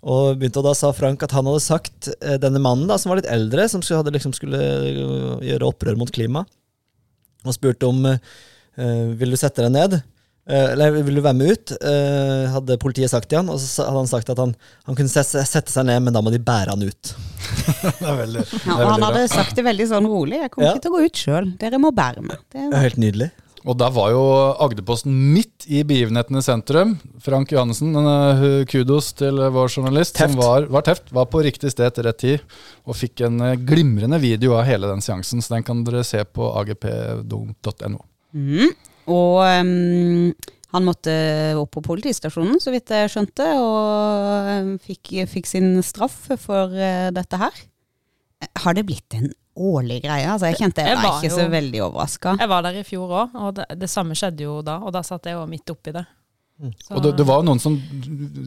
og 0.00 0.38
begynte, 0.40 0.62
og 0.62 0.68
da 0.70 0.74
sa 0.76 0.92
Frank 0.96 1.22
at 1.26 1.34
han 1.36 1.48
hadde 1.48 1.64
sagt 1.64 2.08
eh, 2.20 2.38
denne 2.40 2.62
mannen 2.62 2.88
da, 2.88 2.96
som 3.00 3.12
var 3.12 3.20
litt 3.20 3.28
eldre, 3.28 3.66
som 3.68 3.82
skulle, 3.84 4.00
hadde 4.00 4.14
liksom 4.16 4.32
skulle 4.36 4.60
eh, 4.60 5.50
gjøre 5.50 5.68
opprør 5.68 5.98
mot 6.00 6.12
klima, 6.14 6.46
og 7.44 7.56
spurte 7.56 7.88
om 7.88 8.02
uh, 8.04 8.16
vil 9.16 9.32
du 9.32 9.36
sette 9.40 9.64
deg 9.64 9.72
ned. 9.72 9.94
Eh, 10.48 10.72
eller 10.72 10.94
vil 11.04 11.14
du 11.14 11.22
være 11.22 11.36
med 11.36 11.52
ut? 11.52 11.72
Eh, 11.84 12.46
hadde 12.54 12.78
politiet 12.82 13.10
sagt 13.12 13.28
til 13.30 13.38
han, 13.42 13.50
og 13.52 13.60
så 13.60 13.84
hadde 13.86 14.00
han 14.00 14.08
sagt 14.10 14.30
at 14.32 14.38
han, 14.40 14.54
han 14.88 14.96
kunne 14.98 15.12
sette, 15.12 15.44
seg 15.70 15.84
ned, 15.86 16.00
men 16.06 16.16
da 16.16 16.22
må 16.24 16.32
de 16.32 16.40
bære 16.42 16.72
han 16.74 16.82
ut. 16.88 17.12
Det 18.00 18.08
er 18.08 18.16
veldig, 18.18 18.42
det 18.48 18.58
ja, 18.66 18.72
er 18.74 18.80
og 18.84 18.90
han 18.94 19.04
hadde 19.06 19.20
bra. 19.26 19.28
sagt 19.34 19.54
det 19.56 19.64
veldig 19.64 19.86
sånn 19.92 20.08
rolig. 20.10 20.40
Jeg 20.42 20.50
kommer 20.54 20.66
Ja. 20.68 20.72
ikke 20.74 20.82
til 20.86 20.90
å 20.90 20.96
gå 20.98 21.04
ut 21.06 21.20
sjøl. 21.22 21.52
Dere 21.60 21.78
må 21.82 21.92
bære 21.94 22.24
meg. 22.24 22.40
Det 22.52 22.66
er 22.66 22.82
helt 22.84 22.98
nydelig. 23.00 23.30
Og 23.68 23.76
der 23.76 23.90
var 23.92 24.08
jo 24.14 24.20
Agderposten 24.64 25.12
midt 25.34 25.66
i 25.68 25.82
begivenhetene 25.84 26.40
i 26.40 26.44
sentrum. 26.46 26.94
Frank 27.20 27.50
Johannessen, 27.52 27.92
eh, 28.00 28.64
kudos 28.72 29.10
til 29.18 29.36
vår 29.52 29.68
journalist, 29.74 30.14
Teft. 30.16 30.32
som 30.32 30.40
var, 30.40 30.64
var 30.72 30.82
teft, 30.86 31.12
var 31.12 31.26
på 31.28 31.42
riktig 31.44 31.70
sted 31.74 31.92
til 31.94 32.08
rett 32.08 32.18
tid, 32.24 32.40
og 32.88 32.96
fikk 32.96 33.20
en 33.28 33.36
glimrende 33.68 34.18
video 34.22 34.56
av 34.56 34.64
hele 34.64 34.88
den 34.88 35.04
seansen, 35.04 35.44
så 35.44 35.54
den 35.58 35.66
kan 35.68 35.84
dere 35.84 36.00
se 36.08 36.24
på 36.24 36.48
agp.no. 36.56 38.00
Mhm. 38.32 38.70
Og 39.10 39.40
um, 39.42 40.32
han 40.70 40.86
måtte 40.86 41.12
opp 41.58 41.72
på 41.74 41.82
politistasjonen, 41.82 42.60
så 42.62 42.70
vidt 42.70 42.92
jeg 42.94 43.10
skjønte, 43.10 43.46
og 43.58 44.50
ehm, 44.52 44.68
fikk, 44.86 45.10
fikk 45.32 45.48
sin 45.50 45.72
straff 45.82 46.28
for 46.38 46.70
uh, 46.76 47.08
dette 47.16 47.40
her. 47.42 47.58
Har 48.62 48.76
det 48.78 48.86
blitt 48.88 49.16
en 49.18 49.26
årlig 49.60 49.98
greie? 50.06 50.28
Altså, 50.30 50.46
jeg 50.52 50.60
kjente 50.62 50.84
jeg 50.86 50.94
Jeg 50.94 51.00
var 51.02 51.18
ikke 51.18 51.26
ikke 51.26 51.40
så 51.42 51.48
veldig 51.52 51.82
overraska. 51.88 52.36
Jeg 52.40 52.48
var 52.54 52.62
der 52.68 52.78
i 52.80 52.86
fjor 52.86 53.16
òg, 53.24 53.34
og 53.36 53.58
det, 53.58 53.66
det 53.82 53.90
samme 53.90 54.14
skjedde 54.16 54.46
jo 54.46 54.60
da. 54.64 54.78
Og 54.86 54.94
da 54.94 55.02
satt 55.04 55.26
jeg 55.28 55.36
jo 55.36 55.42
midt 55.50 55.74
oppi 55.74 55.92
det. 55.98 56.06
Så- 56.84 56.94
Og 56.94 57.02
det, 57.02 57.14
det 57.16 57.24
var 57.24 57.42
noen 57.42 57.58
som 57.60 57.74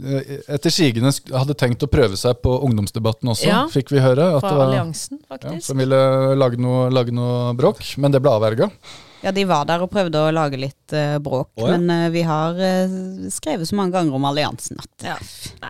eh, 0.06 0.36
etter 0.54 0.70
sigende 0.74 1.10
hadde 1.34 1.56
tenkt 1.58 1.82
å 1.82 1.90
prøve 1.90 2.18
seg 2.18 2.40
på 2.46 2.52
ungdomsdebatten 2.68 3.30
også, 3.34 3.48
Ja. 3.50 3.64
fikk 3.74 3.90
vi 3.90 4.00
høre. 4.06 4.36
At 4.38 4.44
Fra 4.46 4.52
det 4.54 4.60
var, 4.60 4.68
alliansen, 4.70 5.18
ja, 5.20 5.26
faktisk. 5.36 5.66
som 5.66 5.78
ville 5.82 6.02
lage 6.38 6.60
noe, 6.62 6.92
lage 6.94 7.12
noe 7.12 7.56
bråk, 7.58 7.82
men 7.98 8.14
det 8.14 8.22
ble 8.22 8.30
avverga. 8.38 8.70
Ja, 9.24 9.32
de 9.32 9.46
var 9.48 9.64
der 9.68 9.84
og 9.84 9.92
prøvde 9.92 10.20
å 10.20 10.32
lage 10.36 10.60
litt 10.60 10.96
uh, 10.96 11.16
bråk, 11.24 11.54
oh, 11.56 11.70
ja. 11.70 11.78
men 11.78 11.88
uh, 11.88 12.12
vi 12.12 12.26
har 12.28 12.58
uh, 12.60 12.96
skrevet 13.32 13.70
så 13.70 13.78
mange 13.80 13.96
ganger 13.96 14.18
om 14.18 14.28
alliansen 14.28 14.82
at 14.84 15.06
Ja. 15.08 15.16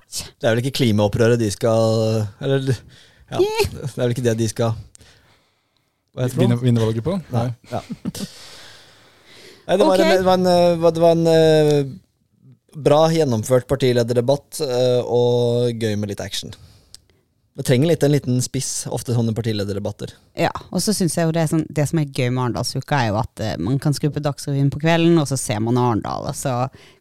Det 0.02 0.48
er 0.48 0.56
vel 0.56 0.64
ikke 0.64 0.80
klimaopprøret 0.82 1.42
de 1.42 1.50
skal 1.54 2.26
Eller 2.44 2.66
ja, 2.66 3.40
det 3.40 3.86
er 3.94 4.02
vel 4.02 4.16
ikke 4.16 4.26
det 4.26 4.36
de 4.42 4.50
skal 4.50 4.74
Hva 6.14 6.26
heter 6.26 6.50
det? 6.50 6.58
Vinne, 6.62 6.82
valget 6.82 7.06
på. 7.06 7.16
Nei. 7.34 7.48
Ja. 7.72 7.82
Nei, 9.64 9.78
det 9.78 9.86
var 9.86 9.94
okay. 9.94 10.04
en, 10.04 10.18
det 10.18 10.28
var 10.28 10.38
en, 10.38 10.50
det 10.84 11.02
var 11.02 11.16
en 11.16 11.94
bra 12.84 13.00
gjennomført 13.14 13.66
partilederdebatt 13.70 14.60
og 15.08 15.82
gøy 15.82 15.96
med 15.98 16.12
litt 16.12 16.22
action. 16.22 16.54
Det 17.54 17.68
trenger 17.68 17.92
litt 17.92 18.04
en 18.04 18.14
liten 18.16 18.40
spiss, 18.42 18.88
ofte 18.90 19.14
sånne 19.14 19.36
partilederdebatter. 19.38 20.16
Ja, 20.40 20.50
og 20.74 20.82
så 20.82 20.94
synes 20.96 21.14
jeg 21.18 21.28
jo 21.28 21.34
det, 21.36 21.44
sånn, 21.52 21.68
det 21.70 21.86
som 21.90 22.00
er 22.02 22.10
gøy 22.10 22.32
med 22.32 22.42
Arendalsuka, 22.48 22.98
er 22.98 23.12
jo 23.12 23.20
at 23.22 23.44
uh, 23.46 23.52
man 23.62 23.78
kan 23.82 23.94
skru 23.94 24.10
på 24.14 24.24
Dagsrevyen 24.26 24.72
på 24.74 24.82
kvelden, 24.82 25.20
og 25.22 25.28
så 25.30 25.38
ser 25.38 25.62
man 25.62 25.78
Arendal, 25.78 26.26
og 26.32 26.38
så 26.38 26.56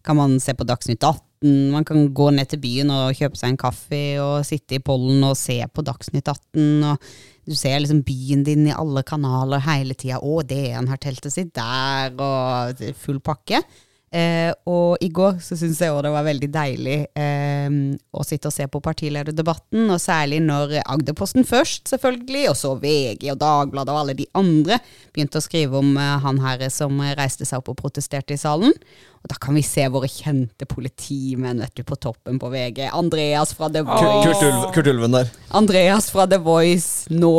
kan 0.04 0.18
man 0.20 0.36
se 0.44 0.52
på 0.58 0.66
Dagsnytt 0.68 1.00
18, 1.00 1.72
man 1.72 1.86
kan 1.88 2.04
gå 2.14 2.28
ned 2.36 2.52
til 2.52 2.60
byen 2.62 2.92
og 2.94 3.16
kjøpe 3.18 3.40
seg 3.40 3.54
en 3.54 3.58
kaffe 3.58 4.02
og 4.22 4.44
sitte 4.46 4.76
i 4.76 4.82
pollen 4.84 5.24
og 5.26 5.38
se 5.40 5.56
på 5.72 5.84
Dagsnytt 5.88 6.28
18, 6.28 6.84
og 6.90 7.08
du 7.48 7.56
ser 7.58 7.80
liksom 7.80 8.04
byen 8.06 8.44
din 8.46 8.68
i 8.68 8.76
alle 8.76 9.02
kanaler 9.08 9.64
hele 9.64 9.96
tida. 9.98 10.20
Å, 10.20 10.42
DN 10.46 10.90
har 10.92 11.00
teltet 11.02 11.34
sitt 11.34 11.50
der, 11.56 12.12
og 12.14 12.84
full 13.00 13.18
pakke. 13.24 13.64
Eh, 14.12 14.50
og 14.68 15.00
i 15.00 15.08
går 15.08 15.38
så 15.40 15.56
syns 15.56 15.78
jeg 15.80 15.88
også 15.88 16.04
det 16.04 16.10
var 16.12 16.26
veldig 16.26 16.48
deilig 16.52 16.96
eh, 17.16 17.76
å 18.12 18.24
sitte 18.28 18.50
og 18.50 18.52
se 18.52 18.66
på 18.68 18.82
partilederdebatten, 18.84 19.86
og 19.88 20.02
særlig 20.02 20.42
når 20.44 20.74
Agderposten 20.82 21.48
først, 21.48 21.86
selvfølgelig, 21.94 22.42
og 22.50 22.58
så 22.60 22.74
VG 22.82 23.30
og 23.32 23.40
Dagbladet 23.40 23.94
og 23.94 24.02
alle 24.02 24.16
de 24.18 24.28
andre 24.36 24.76
begynte 25.14 25.40
å 25.40 25.46
skrive 25.46 25.80
om 25.80 25.96
eh, 25.96 26.12
han 26.26 26.42
her 26.44 26.66
som 26.68 27.00
reiste 27.16 27.48
seg 27.48 27.62
opp 27.62 27.72
og 27.72 27.80
protesterte 27.80 28.36
i 28.36 28.40
salen. 28.40 28.76
Og 29.22 29.32
da 29.32 29.40
kan 29.40 29.56
vi 29.56 29.64
se 29.64 29.88
våre 29.88 30.10
kjente 30.12 30.68
politimenn 30.68 31.64
vet 31.64 31.80
du, 31.80 31.84
på 31.88 31.96
toppen 31.96 32.40
på 32.42 32.52
VG. 32.52 32.84
Andreas 32.92 33.56
fra 33.56 33.72
The. 33.72 33.86
Voice. 33.88 34.28
Kurt, 34.28 34.72
Kurt 34.76 34.92
Ulven 34.92 35.16
der. 35.16 35.32
Andreas 35.56 36.12
fra 36.12 36.28
The 36.28 36.42
Voice, 36.42 37.08
nå 37.08 37.32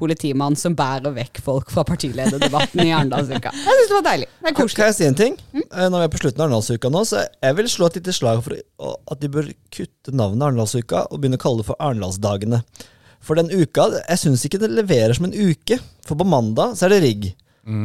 politimann 0.00 0.56
som 0.58 0.74
bærer 0.78 1.12
vekk 1.16 1.40
folk 1.44 1.70
fra 1.72 1.84
partilederdebatten 1.88 2.82
i 2.86 2.90
Arendalsuka. 2.96 3.52
Jeg 3.54 3.76
syns 3.78 3.90
det 3.92 3.96
var 3.98 4.06
deilig. 4.08 4.28
Det 4.40 4.48
er 4.48 4.54
Kan, 4.54 4.58
koselig. 4.62 4.76
kan 4.80 4.90
jeg 4.90 4.96
si 4.98 5.08
en 5.10 5.18
ting? 5.20 5.36
Mm? 5.52 5.66
Når 5.92 5.96
vi 5.98 6.06
er 6.08 6.14
på 6.16 6.22
slutten 6.24 6.40
av 6.40 6.46
Arendalsuka 6.48 6.92
nå, 6.94 7.04
så 7.08 7.24
jeg 7.28 7.58
vil 7.60 7.68
slå 7.72 7.90
et 7.90 8.00
lite 8.00 8.16
slag 8.16 8.40
for 8.46 8.56
at 9.14 9.20
de 9.22 9.30
bør 9.36 9.52
kutte 9.76 10.16
navnet 10.16 10.48
Arendalsuka 10.48 11.04
og 11.10 11.20
begynne 11.20 11.38
å 11.40 11.44
kalle 11.44 11.62
det 11.62 11.68
for 11.70 11.78
Arendalsdagene. 11.84 12.62
For 13.20 13.36
den 13.36 13.52
uka, 13.52 13.84
jeg 14.08 14.18
syns 14.22 14.46
ikke 14.48 14.58
det 14.62 14.72
leverer 14.72 15.12
som 15.16 15.26
en 15.28 15.36
uke. 15.36 15.76
For 16.08 16.16
på 16.16 16.24
mandag 16.24 16.72
så 16.80 16.88
er 16.88 16.94
det 16.96 17.02
rigg. 17.04 17.30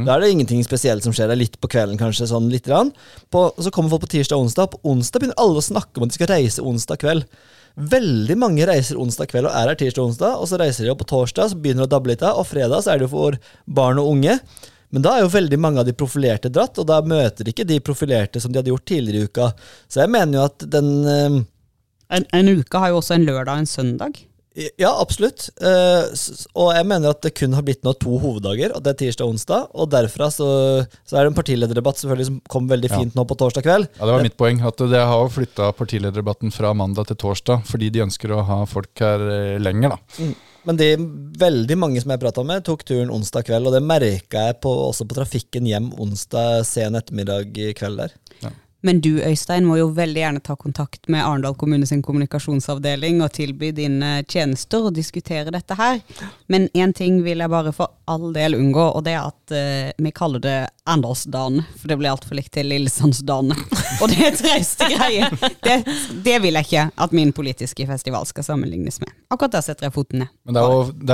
Da 0.05 0.15
er 0.15 0.23
det 0.23 0.29
ingenting 0.31 0.63
spesielt 0.65 1.03
som 1.03 1.13
skjer. 1.13 1.27
Det 1.29 1.35
er 1.35 1.41
litt 1.43 1.57
på 1.61 1.67
kvelden, 1.69 1.97
kanskje. 1.99 2.25
sånn 2.31 2.47
litt 2.49 2.65
rann. 2.71 2.93
På, 3.29 3.49
så 3.59 3.69
kommer 3.75 3.91
folk 3.91 4.05
på 4.07 4.13
tirsdag 4.15 4.39
og 4.39 4.47
onsdag. 4.47 4.71
På 4.71 4.79
onsdag 4.93 5.21
begynner 5.21 5.37
alle 5.43 5.59
å 5.59 5.65
snakke 5.67 5.99
om 5.99 6.05
at 6.07 6.13
de 6.13 6.17
skal 6.17 6.31
reise 6.31 6.63
onsdag 6.63 7.01
kveld. 7.03 7.27
Veldig 7.75 8.37
mange 8.39 8.65
reiser 8.69 8.99
onsdag 9.01 9.27
kveld 9.33 9.49
og 9.49 9.55
er 9.55 9.67
her 9.67 9.79
tirsdag 9.79 10.03
og 10.03 10.13
onsdag, 10.13 10.37
og 10.39 10.47
så 10.47 10.59
reiser 10.61 10.85
de 10.85 10.93
opp 10.93 11.01
på 11.01 11.09
torsdag, 11.09 11.49
så 11.51 11.59
begynner 11.59 11.83
det 11.83 11.89
å 11.89 11.93
dabbe 11.97 12.11
litt 12.13 12.23
av, 12.23 12.39
og 12.39 12.47
fredag 12.47 12.85
så 12.85 12.93
er 12.93 13.01
det 13.01 13.09
jo 13.09 13.11
for 13.11 13.35
barn 13.67 13.99
og 13.99 14.13
unge. 14.13 14.37
Men 14.95 15.03
da 15.03 15.15
er 15.15 15.25
jo 15.25 15.33
veldig 15.33 15.59
mange 15.59 15.81
av 15.81 15.89
de 15.89 15.95
profilerte 15.97 16.51
dratt, 16.55 16.79
og 16.79 16.87
da 16.87 17.01
møter 17.03 17.43
de 17.43 17.51
ikke 17.51 17.67
de 17.67 17.81
profilerte 17.83 18.39
som 18.39 18.53
de 18.53 18.61
hadde 18.61 18.71
gjort 18.71 18.87
tidligere 18.87 19.25
i 19.25 19.27
uka. 19.27 19.49
Så 19.91 20.05
jeg 20.05 20.13
mener 20.13 20.39
jo 20.39 20.45
at 20.47 20.69
den 20.77 20.93
eh, 21.03 21.43
En, 22.15 22.21
en 22.37 22.49
uke 22.61 22.77
har 22.77 22.91
jo 22.93 22.99
også 22.99 23.15
en 23.15 23.23
lørdag 23.25 23.55
og 23.55 23.63
en 23.63 23.67
søndag. 23.67 24.19
Ja, 24.79 24.93
absolutt. 25.01 25.49
Eh, 25.59 26.05
og 26.55 26.69
jeg 26.77 26.87
mener 26.87 27.11
at 27.11 27.21
det 27.25 27.33
kun 27.35 27.51
har 27.57 27.63
blitt 27.67 27.83
nå 27.83 27.91
to 27.99 28.15
hoveddager, 28.23 28.71
og 28.77 28.83
det 28.85 28.93
er 28.93 28.99
tirsdag 29.01 29.27
og 29.27 29.33
onsdag. 29.35 29.65
Og 29.75 29.89
derfra 29.91 30.29
så, 30.31 30.47
så 31.03 31.17
er 31.17 31.25
det 31.25 31.33
en 31.33 31.37
partilederdebatt 31.41 31.99
selvfølgelig 31.99 32.29
som 32.29 32.37
kom 32.47 32.69
veldig 32.71 32.89
Ja. 32.91 33.01
fint 33.01 33.17
nå 33.19 33.25
på 33.27 33.35
torsdag 33.35 33.65
kveld. 33.67 33.89
Ja, 33.99 34.05
Det 34.05 34.13
var 34.15 34.23
mitt 34.23 34.37
poeng. 34.39 34.61
at 34.65 34.77
Det 34.77 35.03
har 35.11 35.27
flytta 35.29 35.73
partilederdebatten 35.75 36.53
fra 36.55 36.73
mandag 36.73 37.07
til 37.07 37.17
torsdag, 37.17 37.65
fordi 37.67 37.91
de 37.91 38.05
ønsker 38.07 38.31
å 38.31 38.45
ha 38.47 38.63
folk 38.65 38.95
her 39.03 39.19
eh, 39.19 39.59
lenger. 39.59 39.97
da. 39.97 40.33
Men 40.65 40.77
de 40.77 40.95
veldig 40.97 41.77
mange 41.77 42.01
som 42.01 42.09
jeg 42.11 42.19
prata 42.23 42.43
med, 42.43 42.63
tok 42.63 42.85
turen 42.87 43.11
onsdag 43.11 43.43
kveld, 43.45 43.67
og 43.67 43.73
det 43.75 43.83
merka 43.83 44.47
jeg 44.47 44.61
på, 44.61 44.71
også 44.89 45.05
på 45.05 45.19
trafikken 45.19 45.67
hjem 45.67 45.91
onsdag 45.99 46.63
sen 46.65 46.95
ettermiddag 46.95 47.51
kveld 47.77 47.97
der. 47.97 48.15
Men 48.85 49.01
du 49.01 49.15
Øystein 49.17 49.65
må 49.65 49.79
jo 49.79 49.87
veldig 49.97 50.21
gjerne 50.21 50.41
ta 50.45 50.53
kontakt 50.55 51.07
med 51.09 51.23
Arendal 51.25 51.55
kommune 51.57 51.87
sin 51.89 52.03
kommunikasjonsavdeling 52.05 53.23
og 53.25 53.31
tilby 53.33 53.71
dine 53.73 54.19
tjenester 54.29 54.85
og 54.85 54.93
diskutere 54.93 55.49
dette 55.49 55.73
her. 55.79 56.03
Men 56.45 56.67
én 56.77 56.93
ting 56.93 57.23
vil 57.25 57.41
jeg 57.41 57.49
bare 57.49 57.73
for 57.73 57.95
all 58.05 58.29
del 58.35 58.53
unngå, 58.59 58.83
og 58.93 59.01
det 59.07 59.15
er 59.17 59.23
at 59.25 59.55
uh, 59.55 60.03
vi 60.05 60.11
kaller 60.13 60.43
det 60.43 60.57
Arendalsdagen. 60.85 61.63
For 61.79 61.89
det 61.89 61.97
blir 61.97 62.11
altfor 62.11 62.37
likt 62.37 62.53
til 62.53 62.69
Lillesandsdagen. 62.69 63.55
Og 64.03 64.11
det 64.11 64.19
er 64.27 64.35
trauste 64.37 64.89
greier. 64.91 65.31
Det, 65.63 65.75
det 66.25 66.35
vil 66.43 66.57
jeg 66.57 66.67
ikke 66.67 66.81
at 67.01 67.13
min 67.15 67.31
politiske 67.33 67.87
festival 67.87 68.25
skal 68.29 68.45
sammenlignes 68.45 68.99
med. 69.01 69.13
Akkurat 69.31 69.55
der 69.55 69.63
setter 69.65 69.87
jeg 69.87 69.95
foten 69.95 70.21
ned. 70.21 70.29
Men 70.45 70.57
det 70.57 70.61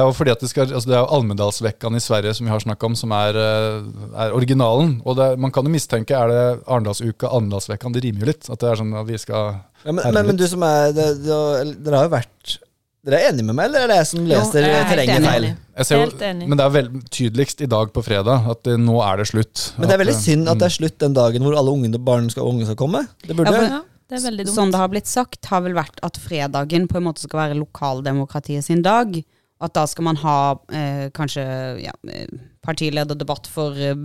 er 0.02 0.08
jo, 0.10 0.16
fordi 0.18 0.34
at 0.34 0.42
det, 0.44 0.50
skal, 0.52 0.74
altså 0.74 0.90
det 0.90 0.98
er 0.98 1.04
jo 1.06 1.20
Almedalsvekkan 1.20 1.96
i 1.96 2.02
Sverige 2.04 2.34
som 2.36 2.50
vi 2.50 2.52
har 2.52 2.64
snakka 2.64 2.90
om, 2.90 2.98
som 2.98 3.14
er, 3.16 3.38
eh, 3.38 4.10
er 4.26 4.36
originalen. 4.36 4.98
Og 5.06 5.16
det, 5.20 5.30
man 5.40 5.54
kan 5.54 5.68
jo 5.68 5.72
mistenke 5.72 6.18
er 6.18 6.34
det 6.34 6.44
Arendalsuka, 6.66 7.32
Almedalsvekkan. 7.62 7.94
Det 7.94 8.04
rimer 8.06 8.26
jo 8.26 8.32
litt. 8.32 8.50
At 8.50 8.60
det 8.62 8.72
er 8.72 8.82
sånn 8.82 8.92
at 8.98 9.08
vi 9.08 9.20
skal 9.22 9.54
Ja, 9.86 9.92
men, 9.92 10.04
men, 10.14 10.26
men 10.32 10.38
du 10.40 10.46
som 10.50 10.64
er 10.66 10.92
det, 10.96 11.08
det, 11.24 11.40
Dere 11.86 12.02
har 12.02 12.10
jo 12.10 12.14
vært 12.16 12.58
Dere 13.02 13.18
er 13.18 13.32
enige 13.32 13.48
med 13.48 13.58
meg, 13.58 13.70
eller 13.72 13.88
er 13.88 13.90
det 13.90 13.96
jeg 13.98 14.08
som 14.12 14.26
leser 14.30 14.62
jeg 14.62 14.74
er 14.78 14.90
terrenget 14.92 15.16
enig. 15.18 15.30
feil? 15.32 15.46
jeg 15.80 15.88
ser 15.88 15.98
jo, 15.98 16.02
Helt 16.04 16.26
enig. 16.28 16.50
Men 16.52 16.60
det 16.60 16.66
er 16.66 16.74
vel 16.76 16.90
tydeligst 17.10 17.64
i 17.66 17.70
dag 17.72 17.94
på 17.96 18.04
fredag 18.06 18.50
at 18.54 18.62
det, 18.68 18.76
nå 18.78 19.00
er 19.02 19.24
det 19.24 19.26
slutt. 19.32 19.64
Men 19.80 19.90
det 19.90 19.96
er 19.96 20.02
veldig 20.04 20.14
At, 20.14 20.20
eh, 20.20 20.26
synd 20.28 20.52
at 20.52 20.60
det 20.62 20.68
er 20.68 20.76
slutt 20.76 21.00
den 21.02 21.16
dagen 21.18 21.48
hvor 21.48 21.58
alle 21.58 21.74
ungene, 21.74 22.02
barn 22.12 22.30
skal, 22.30 22.46
unge 22.52 22.68
skal 22.70 22.78
komme. 22.78 23.02
Det 23.26 23.34
burde 23.34 23.56
Ja, 23.56 23.58
men, 23.58 23.74
Ja, 23.74 23.82
det 24.12 24.20
er 24.22 24.38
dumt. 24.44 24.54
Som 24.54 24.70
det 24.76 24.84
har 24.84 24.92
blitt 24.94 25.10
sagt, 25.10 25.50
har 25.50 25.66
vel 25.66 25.74
vært 25.74 25.98
at 26.06 26.20
fredagen 26.22 26.86
på 26.92 27.00
en 27.00 27.08
måte 27.08 27.26
skal 27.26 27.42
være 27.48 27.58
lokaldemokratiet 27.58 28.70
sin 28.70 28.86
dag. 28.86 29.18
At 29.62 29.74
da 29.74 29.88
skal 29.90 30.06
man 30.12 30.22
ha 30.22 30.38
eh, 30.70 31.08
kanskje 31.18 31.48
ja, 31.82 31.94
eh, 32.10 32.30
partilederdebatt 32.66 33.50
for 33.50 33.78
eh, 33.78 33.98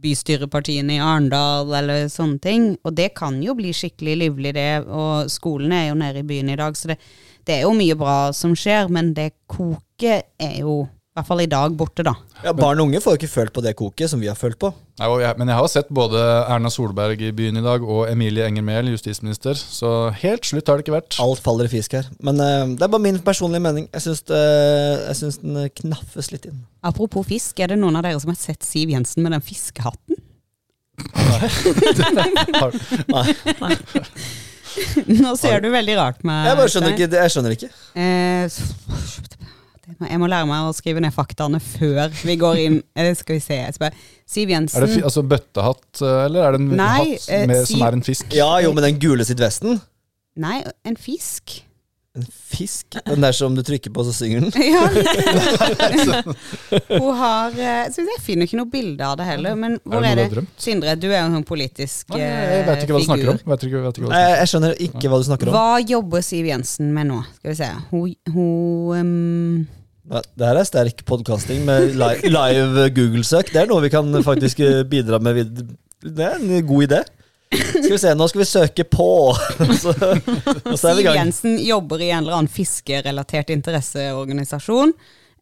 bystyrepartiene 0.00 0.96
i 0.96 1.02
Arendal 1.02 1.72
eller 1.80 2.08
sånne 2.12 2.40
ting. 2.42 2.68
Og 2.84 2.94
det 2.96 3.12
kan 3.18 3.40
jo 3.44 3.54
bli 3.58 3.72
skikkelig 3.76 4.16
livlig, 4.24 4.54
det. 4.56 4.84
Og 4.86 5.30
skolen 5.32 5.74
er 5.76 5.90
jo 5.90 5.98
nede 6.00 6.22
i 6.22 6.26
byen 6.26 6.52
i 6.52 6.58
dag, 6.60 6.76
så 6.78 6.92
det, 6.92 7.00
det 7.46 7.58
er 7.58 7.66
jo 7.66 7.74
mye 7.76 7.96
bra 7.98 8.18
som 8.36 8.56
skjer. 8.58 8.90
Men 8.92 9.12
det 9.16 9.32
koket 9.50 10.32
er 10.40 10.60
jo, 10.62 10.82
i 11.10 11.18
hvert 11.18 11.26
fall 11.26 11.40
i 11.42 11.48
dag, 11.50 11.72
borte, 11.74 12.04
da. 12.06 12.12
Ja, 12.44 12.52
Barn 12.54 12.78
og 12.78 12.86
unge 12.86 13.00
får 13.02 13.16
jo 13.16 13.18
ikke 13.18 13.28
følt 13.32 13.50
på 13.56 13.62
det 13.64 13.72
koket 13.74 14.12
som 14.12 14.20
vi 14.22 14.28
har 14.30 14.36
følt 14.38 14.60
på. 14.62 14.68
Nei, 15.00 15.08
jeg, 15.18 15.34
men 15.40 15.48
jeg 15.50 15.58
har 15.58 15.70
sett 15.72 15.88
både 15.90 16.20
Erna 16.46 16.70
Solberg 16.70 17.24
i 17.26 17.32
byen 17.34 17.58
i 17.58 17.62
dag 17.64 17.82
og 17.82 18.04
Emilie 18.06 18.44
Enger 18.46 18.62
Mehl, 18.62 18.92
justisminister. 18.92 19.58
Så 19.58 19.90
helt 20.20 20.46
slutt 20.46 20.70
har 20.70 20.78
det 20.78 20.84
ikke 20.86 20.94
vært. 20.94 21.18
Alt 21.24 21.42
faller 21.42 21.66
i 21.66 21.72
fisk 21.72 21.96
her. 21.98 22.06
Men 22.22 22.38
uh, 22.38 22.62
det 22.70 22.86
er 22.86 22.92
bare 22.94 23.02
min 23.02 23.18
personlige 23.26 23.64
mening. 23.64 23.88
Jeg 23.90 24.04
syns, 24.06 24.22
det, 24.30 24.38
jeg 25.08 25.18
syns 25.24 25.40
den 25.42 25.58
eh, 25.64 25.72
knaffes 25.82 26.30
litt 26.30 26.46
inn. 26.46 26.62
Apropos 26.86 27.26
fisk, 27.26 27.58
er 27.58 27.74
det 27.74 27.80
noen 27.82 27.98
av 27.98 28.06
dere 28.06 28.22
som 28.22 28.30
har 28.30 28.38
sett 28.38 28.62
Siv 28.62 28.94
Jensen 28.94 29.26
med 29.26 29.34
den 29.34 29.42
fiskehatten? 29.42 30.22
Nei. 33.10 33.26
Nei. 33.58 33.74
Nå 35.26 35.34
ser 35.34 35.58
du 35.58 35.72
veldig 35.74 35.98
rart 35.98 36.22
med. 36.22 36.46
Jeg 36.46 36.62
bare 36.62 36.70
skjønner 36.70 36.94
ikke. 36.94 37.10
Jeg 37.18 37.34
skjønner 37.34 37.58
ikke. 37.58 37.74
Eh, 37.98 39.38
jeg 39.98 40.20
må 40.22 40.28
lære 40.30 40.48
meg 40.48 40.68
å 40.68 40.74
skrive 40.76 41.02
ned 41.02 41.14
faktaene 41.14 41.60
før 41.62 42.12
vi 42.22 42.36
går 42.40 42.60
inn. 42.64 42.80
Skal 43.20 43.38
vi 43.38 43.44
se. 43.44 43.58
Jeg 43.60 43.76
spør. 43.78 43.96
Siv 44.30 44.52
Er 44.54 44.68
det 44.68 45.00
altså 45.02 45.24
bøttehatt, 45.26 45.88
eh, 46.02 46.20
eller 46.26 46.46
er 46.46 46.54
det 46.54 46.60
en 46.62 46.68
Nei, 46.78 46.98
hatt 47.16 47.32
eh, 47.32 47.48
med, 47.50 47.64
Siv... 47.64 47.74
som 47.74 47.88
er 47.88 47.98
en 47.98 48.06
fisk? 48.06 48.36
Ja 48.36 48.52
jo, 48.62 48.70
med 48.76 48.86
den 48.86 49.00
gule 49.02 49.26
sitt-vesten. 49.26 49.80
Nei, 50.40 50.60
en 50.86 50.96
fisk. 51.00 51.58
En 52.18 52.24
fisk. 52.26 52.96
Den 53.06 53.22
der 53.22 53.32
som 53.32 53.54
du 53.54 53.62
trykker 53.62 53.92
på, 53.94 54.02
så 54.04 54.12
synger 54.12 54.40
den. 54.40 54.50
Ja. 54.66 54.82
Hun 57.00 57.14
har 57.14 57.54
eh, 57.54 57.84
se, 57.94 58.02
Jeg 58.02 58.22
finner 58.24 58.48
ikke 58.48 58.58
noe 58.58 58.70
bilde 58.70 59.06
av 59.06 59.14
det 59.20 59.28
heller. 59.28 59.54
Men 59.58 59.76
hvor 59.84 60.02
det 60.02 60.10
er 60.10 60.18
det? 60.18 60.24
du 60.24 60.26
har 60.26 60.34
drømt? 60.40 60.54
Sindre, 60.58 60.96
du 60.98 61.06
er 61.10 61.20
jo 61.20 61.26
en 61.28 61.36
sånn 61.38 61.46
politisk 61.46 62.10
Nei, 62.16 62.22
eh, 62.26 62.54
jeg 62.56 62.64
vet 62.66 62.82
ikke 62.84 62.96
hva 62.96 63.02
du 63.02 63.06
snakker 63.06 63.30
om. 63.30 63.38
figur. 63.38 63.68
Ikke, 63.68 63.82
hva 63.84 63.92
du 63.92 64.00
snakker 64.00 64.08
om. 64.08 64.16
jeg 64.34 64.50
skjønner 64.52 64.80
ikke 64.88 65.12
hva 65.12 65.20
du 65.20 65.28
snakker 65.28 65.52
om. 65.52 65.58
Hva 65.58 65.82
jobber 65.94 66.24
Siv 66.26 66.50
Jensen 66.50 66.90
med 66.96 67.12
nå? 67.12 67.20
Skal 67.38 67.52
vi 67.52 67.58
se. 67.60 67.70
Hun, 67.92 68.08
hun 68.34 69.14
Nei, 69.70 69.79
Det 70.10 70.42
her 70.42 70.58
er 70.58 70.66
sterk 70.66 71.04
podkasting 71.06 71.62
med 71.68 71.92
li 71.94 72.30
live 72.32 72.88
Google-søk. 72.96 73.52
Det 73.54 73.60
er 73.62 73.68
noe 73.70 73.84
vi 73.84 73.92
kan 73.92 74.10
faktisk 74.26 74.58
eh, 74.66 74.82
bidra 74.82 75.20
med. 75.22 75.52
Det 76.02 76.24
er 76.26 76.40
en 76.40 76.66
god 76.66 76.86
idé. 76.88 76.98
Skal 77.50 77.92
vi 77.92 77.98
se, 77.98 78.14
nå 78.18 78.26
skal 78.30 78.42
vi 78.42 78.46
søke 78.48 78.86
på. 78.90 79.06
så, 79.82 79.94
så 79.94 80.90
er 80.90 80.98
vi 80.98 81.04
i 81.04 81.06
Siv. 81.06 81.14
Jensen 81.14 81.54
jobber 81.62 82.02
i 82.02 82.08
en 82.10 82.24
eller 82.24 82.40
annen 82.40 82.50
fiskerelatert 82.50 83.52
interesseorganisasjon. 83.54 84.94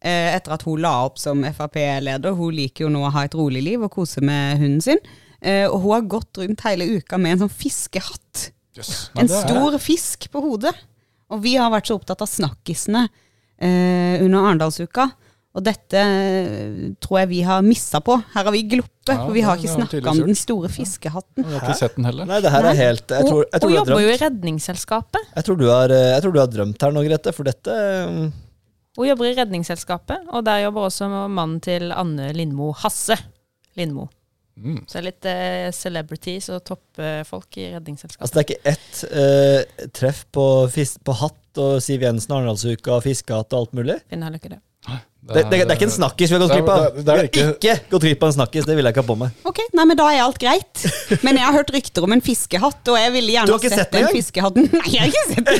Eh, 0.05 0.35
etter 0.35 0.53
at 0.53 0.65
hun 0.67 0.83
la 0.85 0.91
opp 1.07 1.17
som 1.21 1.41
Frp-leder. 1.47 2.37
Hun 2.37 2.53
liker 2.59 2.85
jo 2.85 2.91
nå 2.93 3.01
å 3.07 3.13
ha 3.15 3.25
et 3.25 3.37
rolig 3.37 3.63
liv 3.65 3.87
og 3.87 3.93
kose 3.97 4.21
med 4.21 4.61
hunden 4.61 4.83
sin. 4.85 5.01
Eh, 5.41 5.65
og 5.65 5.79
hun 5.81 5.95
har 5.95 6.11
gått 6.13 6.41
rundt 6.43 6.61
hele 6.67 6.91
uka 6.99 7.17
med 7.17 7.35
en 7.39 7.47
sånn 7.47 7.57
fiskehatt. 7.63 8.51
Yes. 8.77 9.09
En 9.17 9.31
stor 9.33 9.79
fisk 9.81 10.29
på 10.29 10.45
hodet. 10.45 10.75
Og 11.33 11.41
vi 11.41 11.55
har 11.57 11.73
vært 11.73 11.89
så 11.89 11.97
opptatt 11.97 12.21
av 12.21 12.29
snakkisene 12.29 13.07
eh, 13.61 14.21
under 14.23 14.47
Arendalsuka. 14.49 15.09
Og 15.57 15.63
dette 15.65 15.97
eh, 15.97 16.89
tror 17.01 17.23
jeg 17.23 17.29
vi 17.31 17.39
har 17.47 17.63
missa 17.65 17.99
på. 18.05 18.19
Her 18.35 18.45
har 18.45 18.53
vi 18.53 18.61
gloppet, 18.69 19.09
Ja, 19.09 19.23
for 19.23 19.33
vi 19.33 19.41
har 19.41 19.57
ikke 19.57 19.71
snakka 19.73 20.11
om 20.11 20.19
den 20.27 20.37
store 20.37 20.69
fiskehatten. 20.69 21.41
Jeg 21.41 21.55
har 21.55 21.65
ikke 21.65 21.79
sett 21.79 21.95
den 21.97 22.05
heller. 22.05 22.29
Nei, 22.29 22.37
det 22.45 22.51
her 22.53 22.67
er 22.69 22.77
helt 22.77 23.15
Jeg 23.15 23.25
tror, 23.25 23.41
jeg 23.47 23.63
tror, 23.63 23.65
Hun 23.65 23.73
du, 23.73 23.79
har 23.79 23.89
jobber 23.89 24.03
jo 24.03 24.11
i 24.11 24.19
Redningsselskapet. 24.21 25.31
jeg, 25.33 25.47
tror 25.47 25.57
du 25.57 25.65
har, 25.71 25.95
eh, 25.95 26.11
jeg 26.13 26.21
tror 26.25 26.35
du 26.35 26.39
har 26.43 26.53
drømt 26.53 26.85
her 26.85 26.93
nå, 26.93 27.03
Grete, 27.07 27.33
for 27.33 27.49
dette 27.49 27.79
eh, 27.81 28.21
Hun 28.99 29.09
jobber 29.09 29.31
i 29.31 29.33
Redningsselskapet, 29.41 30.29
og 30.29 30.45
der 30.45 30.63
jobber 30.67 30.85
også 30.91 31.09
mannen 31.09 31.57
til 31.65 31.91
Anne 31.97 32.29
Lindmo, 32.37 32.69
Hasse 32.85 33.17
Lindmo. 33.79 34.05
Mm. 34.59 34.81
Så 34.85 34.97
det 34.97 34.99
er 34.99 35.07
litt 35.07 35.27
eh, 35.31 35.67
celebrities 35.73 36.49
og 36.53 36.61
toppfolk 36.67 37.57
i 37.57 37.69
Redningsselskapet. 37.73 38.21
Altså, 38.21 38.35
det 38.35 38.41
er 38.41 38.47
ikke 38.47 38.73
ett 38.75 39.03
eh, 39.09 39.87
treff 39.95 40.25
på, 40.35 40.45
på 41.07 41.15
hatt 41.23 41.38
og 41.57 41.81
Siv 41.83 42.01
Jensen, 42.05 42.33
Arendalsuka, 42.35 42.99
fiskehatt 43.01 43.53
og 43.53 43.59
alt 43.63 43.73
mulig. 43.79 43.97
Finner 44.09 44.29
heller 44.29 44.41
ikke 44.41 44.53
det. 44.55 44.61
Det, 45.29 45.43
det, 45.43 45.49
det 45.51 45.65
er 45.67 45.75
ikke 45.75 45.85
en 45.89 45.91
snakkis 45.93 46.31
vi 46.31 46.37
har 46.37 46.41
gått 46.41 46.53
Det 46.53 46.57
glipp 46.61 46.69
av. 46.71 46.83
det 46.95 47.03
Vi 47.03 47.41
har 47.43 47.55
ikke 47.59 47.73
gått 47.91 48.05
glipp 48.05 48.21
av 48.23 48.29
en 48.31 48.35
snakkis, 48.37 48.65
det 48.65 48.75
vil 48.77 48.87
jeg 48.87 48.95
ikke 48.95 49.03
ha 49.03 49.07
på 49.09 49.17
meg. 49.19 49.41
Ok, 49.51 49.59
nei, 49.75 49.85
men 49.89 49.99
da 49.99 50.05
er 50.13 50.21
alt 50.23 50.39
greit. 50.41 50.85
Men 51.25 51.37
jeg 51.37 51.45
har 51.45 51.53
hørt 51.57 51.73
rykter 51.75 52.07
om 52.07 52.15
en 52.15 52.23
fiskehatt, 52.23 52.79
og 52.87 52.97
jeg 52.97 53.11
ville 53.13 53.35
gjerne 53.35 53.51
har 53.51 53.65
sett 53.65 53.75
sett 53.81 53.91
den 53.97 54.07
fiskehatten. 54.15 54.69
Nei, 54.79 54.85
jeg 54.95 55.03
har 55.03 55.11
ikke 55.11 55.25
sett 55.33 55.45
den. 55.49 55.59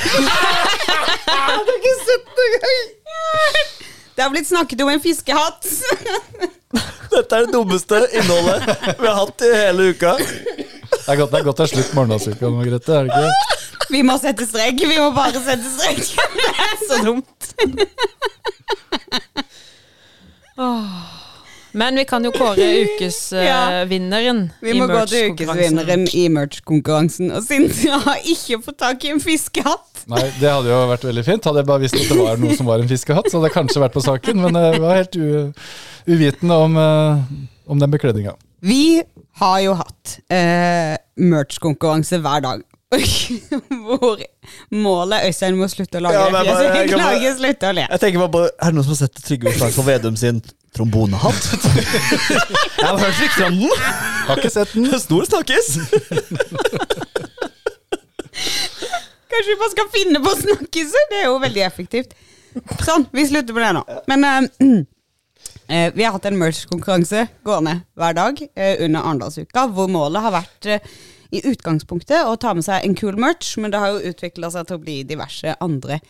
Jeg 1.30 1.44
har 1.46 1.70
ikke 1.76 1.92
sett 2.06 2.32
den 2.38 2.56
engang. 2.56 2.80
Det 4.16 4.24
har 4.24 4.32
blitt 4.32 4.48
snakket 4.48 4.82
om 4.84 4.90
en 4.92 5.00
fiskehatt. 5.02 5.68
Dette 7.10 7.38
er 7.38 7.46
det 7.46 7.52
dummeste 7.54 8.00
innholdet 8.16 8.66
vi 9.00 9.06
har 9.06 9.16
hatt 9.18 9.44
i 9.46 9.50
hele 9.54 9.86
uka. 9.94 10.16
Det 10.20 11.06
er 11.06 11.20
godt 11.20 11.32
det 11.32 11.40
er, 11.40 11.46
godt 11.46 11.60
det 11.60 11.64
er 11.66 11.72
slutt 11.72 11.94
morgendagsuka 11.96 12.50
nå, 12.50 12.64
Grete. 12.66 12.98
Er 12.98 13.08
det 13.08 13.22
ikke? 13.22 13.60
Vi 13.90 14.02
må 14.06 14.16
sette 14.22 14.46
strek. 14.46 14.80
Vi 14.86 14.96
må 14.98 15.10
bare 15.16 15.40
sette 15.42 15.66
strek. 15.76 16.00
Det 16.36 16.50
er 16.66 16.76
så 16.86 17.00
dumt. 17.04 17.50
Men 21.72 21.94
vi 21.96 22.04
kan 22.04 22.24
jo 22.26 22.32
kåre 22.34 22.58
Ja. 22.58 22.86
ukesvinneren 22.88 24.40
Vi 24.60 24.72
må 24.74 24.88
gå 24.90 25.04
til 25.06 25.30
ukesvinneren 25.32 26.08
i 26.18 26.24
merch-konkurransen. 26.34 27.30
Og 27.36 27.44
Sindre 27.46 28.00
har 28.06 28.18
ikke 28.26 28.58
fått 28.64 28.78
tak 28.82 29.04
i 29.06 29.12
en 29.14 29.22
fiskehatt. 29.22 30.02
Nei, 30.10 30.24
det 30.40 30.50
hadde 30.50 30.72
jo 30.72 30.80
vært 30.90 31.04
veldig 31.06 31.24
fint. 31.26 31.44
Hadde 31.46 31.62
jeg 31.62 31.68
bare 31.70 31.84
visst 31.84 31.94
at 32.00 32.08
det 32.10 32.18
var 32.18 32.40
noe 32.42 32.56
som 32.58 32.66
var 32.66 32.82
en 32.82 32.90
fiskehatt, 32.90 33.28
så 33.30 33.38
hadde 33.38 33.50
jeg 33.52 33.56
kanskje 33.58 33.82
vært 33.84 33.94
på 33.94 34.02
saken, 34.02 34.40
men 34.42 34.58
jeg 34.58 34.80
var 34.82 34.96
helt 34.98 35.16
u 35.20 35.52
uvitende 36.10 36.56
om, 36.56 36.76
eh, 36.80 37.22
om 37.70 37.78
den 37.78 37.90
bekledninga. 37.92 38.32
Vi 38.64 39.02
har 39.38 39.58
jo 39.62 39.74
hatt 39.78 40.16
eh, 40.32 40.96
merch-konkurranse 41.20 42.18
hver 42.24 42.42
dag. 42.42 42.64
Hvor 43.86 44.18
målet 44.74 45.26
Øystein 45.28 45.54
må 45.58 45.68
slutte 45.70 46.00
å 46.00 46.02
lage 46.02 46.18
Ja, 46.18 46.30
men 46.34 46.48
jeg 46.48 46.54
jeg, 46.58 46.70
jeg 46.80 46.88
kan 46.90 47.36
slutte 47.38 47.68
å 47.68 47.74
le. 47.76 47.84
Jeg 47.86 48.02
tenker 48.02 48.22
bare 48.24 48.32
på, 48.34 48.40
Er 48.50 48.72
det 48.72 48.76
noen 48.78 48.86
som 48.88 48.94
har 48.96 48.98
sett 49.04 49.20
Trygve 49.26 49.52
Slagsvold 49.54 49.86
Vedum 49.86 50.16
sin 50.18 50.40
trombonehatt? 50.74 51.46
Jeg 52.80 52.86
har 52.86 52.98
hørt 52.98 53.20
rykter 53.20 53.46
om 53.46 53.60
den. 53.60 53.84
Har 54.26 54.40
ikke 54.40 54.50
sett 54.54 54.74
den. 54.74 54.88
Stor 55.02 55.26
snakkis. 55.28 55.68
Kanskje 59.30 59.48
vi 59.52 59.58
bare 59.60 59.72
skal 59.74 59.90
finne 59.94 60.22
på 60.24 60.34
snakkiser? 60.40 61.06
Det 61.12 61.20
er 61.20 61.28
jo 61.28 61.38
veldig 61.42 61.64
effektivt. 61.66 62.14
Sånn, 62.82 63.06
vi 63.14 63.26
slutter 63.30 63.54
på 63.54 63.62
det 63.62 63.70
nå. 63.76 63.84
Men 64.10 64.26
uh, 64.26 64.40
eh, 65.74 65.88
vi 65.94 66.06
har 66.06 66.14
hatt 66.16 66.26
en 66.30 66.38
merch-konkurranse 66.42 67.26
gående 67.46 67.80
hver 67.98 68.18
dag 68.18 68.42
uh, 68.46 68.74
under 68.86 69.00
Arendalsuka, 69.04 69.68
hvor 69.74 69.90
målet 69.90 70.26
har 70.26 70.38
vært 70.40 70.70
i 71.30 71.42
utgangspunktet 71.46 72.26
å 72.26 72.36
ta 72.40 72.54
med 72.56 72.66
seg 72.66 72.84
en 72.84 72.96
cool 72.98 73.18
merch, 73.20 73.56
men 73.60 73.72
det 73.72 73.80
har 73.82 73.94
jo 73.94 74.12
utvikla 74.12 74.50
seg 74.52 74.68
til 74.68 74.78
å 74.78 74.82
bli 74.82 75.00
diverse 75.08 75.54
andre 75.62 76.00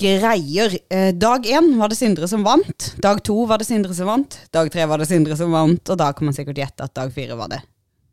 greier. 0.00 0.78
Eh, 0.90 1.12
dag 1.14 1.46
én 1.46 1.76
var 1.78 1.88
det 1.92 1.98
Sindre 1.98 2.28
som 2.28 2.42
vant. 2.46 2.94
Dag 3.02 3.22
to 3.26 3.44
var 3.46 3.62
det 3.62 3.68
Sindre 3.68 3.94
som 3.94 4.10
vant. 4.10 4.38
Dag 4.54 4.70
tre 4.74 4.86
var 4.90 4.98
det 4.98 5.08
Sindre 5.10 5.36
som 5.38 5.54
vant, 5.54 5.90
og 5.90 6.00
da 6.00 6.10
kan 6.12 6.28
man 6.28 6.36
sikkert 6.36 6.58
gjette 6.58 6.88
at 6.88 6.94
dag 6.98 7.12
fire 7.14 7.38
var 7.38 7.52
det 7.54 7.62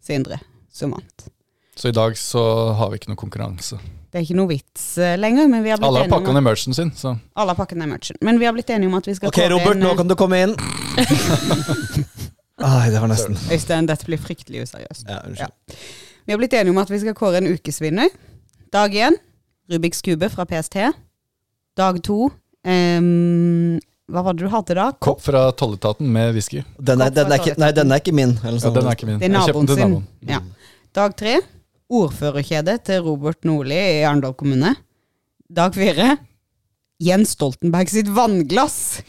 Sindre 0.02 0.40
som 0.72 0.94
vant. 0.94 1.28
Så 1.76 1.90
i 1.90 1.96
dag 1.96 2.18
så 2.20 2.44
har 2.78 2.92
vi 2.92 3.00
ikke 3.00 3.10
noe 3.14 3.20
konkurranse. 3.20 3.80
Det 4.12 4.20
er 4.20 4.26
ikke 4.26 4.36
noe 4.38 4.52
vits 4.52 4.86
eh, 5.00 5.16
lenger, 5.18 5.48
men 5.48 5.64
vi 5.64 5.72
har 5.72 5.80
blitt 5.80 5.88
Alle 5.88 6.04
har 6.04 6.12
pakka 6.12 6.34
ned 6.36 6.44
merchen 6.44 6.76
sin, 6.76 6.92
så 6.94 7.16
alle 7.34 7.54
har 7.54 7.58
pakket 7.58 7.80
ned 7.80 7.90
merchen. 7.94 8.20
Men 8.22 8.42
vi 8.42 8.46
har 8.46 8.54
blitt 8.54 8.70
enige 8.70 8.92
om 8.92 8.98
at 9.00 9.08
vi 9.08 9.16
skal 9.16 9.32
Ok, 9.32 9.40
Robert, 9.54 9.80
nå 9.80 9.96
kan 9.98 10.12
du 10.12 10.18
komme 10.20 10.42
inn. 10.44 10.56
Ai, 12.62 12.92
det 12.92 13.00
var 13.02 13.10
nesten. 13.10 13.40
Øystein, 13.50 13.88
dette 13.90 14.06
blir 14.06 14.20
fryktelig 14.22 14.68
useriøst. 14.68 15.08
Ja, 15.08 15.24
unnskyld. 15.26 15.78
Vi 16.26 16.34
har 16.34 16.40
blitt 16.42 16.54
enige 16.54 16.74
om 16.74 16.82
at 16.82 16.92
vi 16.92 17.00
skal 17.02 17.16
kåre 17.18 17.42
en 17.42 17.50
ukesvinner. 17.52 18.12
Dag 18.74 18.94
én 18.96 19.18
Rubiks 19.72 20.02
kube 20.04 20.28
fra 20.32 20.46
PST. 20.46 20.78
Dag 21.80 22.02
to 22.04 22.26
um, 22.68 23.78
Hva 24.12 24.24
var 24.26 24.36
det 24.36 24.44
du 24.44 24.52
hadde 24.52 24.76
da? 24.78 24.90
Kopp 25.04 25.22
fra 25.24 25.46
tolletaten 25.58 26.10
med 26.12 26.34
whisky. 26.36 26.64
Den 26.78 27.02
er, 27.04 27.14
den 27.16 27.32
er 27.32 27.40
ikke, 27.40 27.56
nei, 27.62 27.72
den 27.76 27.92
er 27.96 28.02
ikke 28.04 28.16
min. 28.16 28.36
Eller 28.44 28.60
Ja, 28.60 28.74
den 28.76 28.90
er 28.92 28.98
ikke 28.98 29.10
min. 29.10 29.22
Det 29.22 29.30
er 29.30 29.36
naboen 29.38 29.72
sin. 29.72 29.80
naboen. 29.86 30.06
Ja. 30.28 30.42
Dag 30.98 31.16
tre 31.20 31.38
ordførerkjede 31.92 32.78
til 32.88 33.02
Robert 33.08 33.48
Nordli 33.48 33.80
i 33.80 34.04
Arendal 34.08 34.36
kommune. 34.40 34.76
Dag 35.52 35.74
fire 35.76 36.18
Jens 37.02 37.34
Stoltenberg 37.38 37.90
sitt 37.92 38.12
vannglass. 38.14 39.02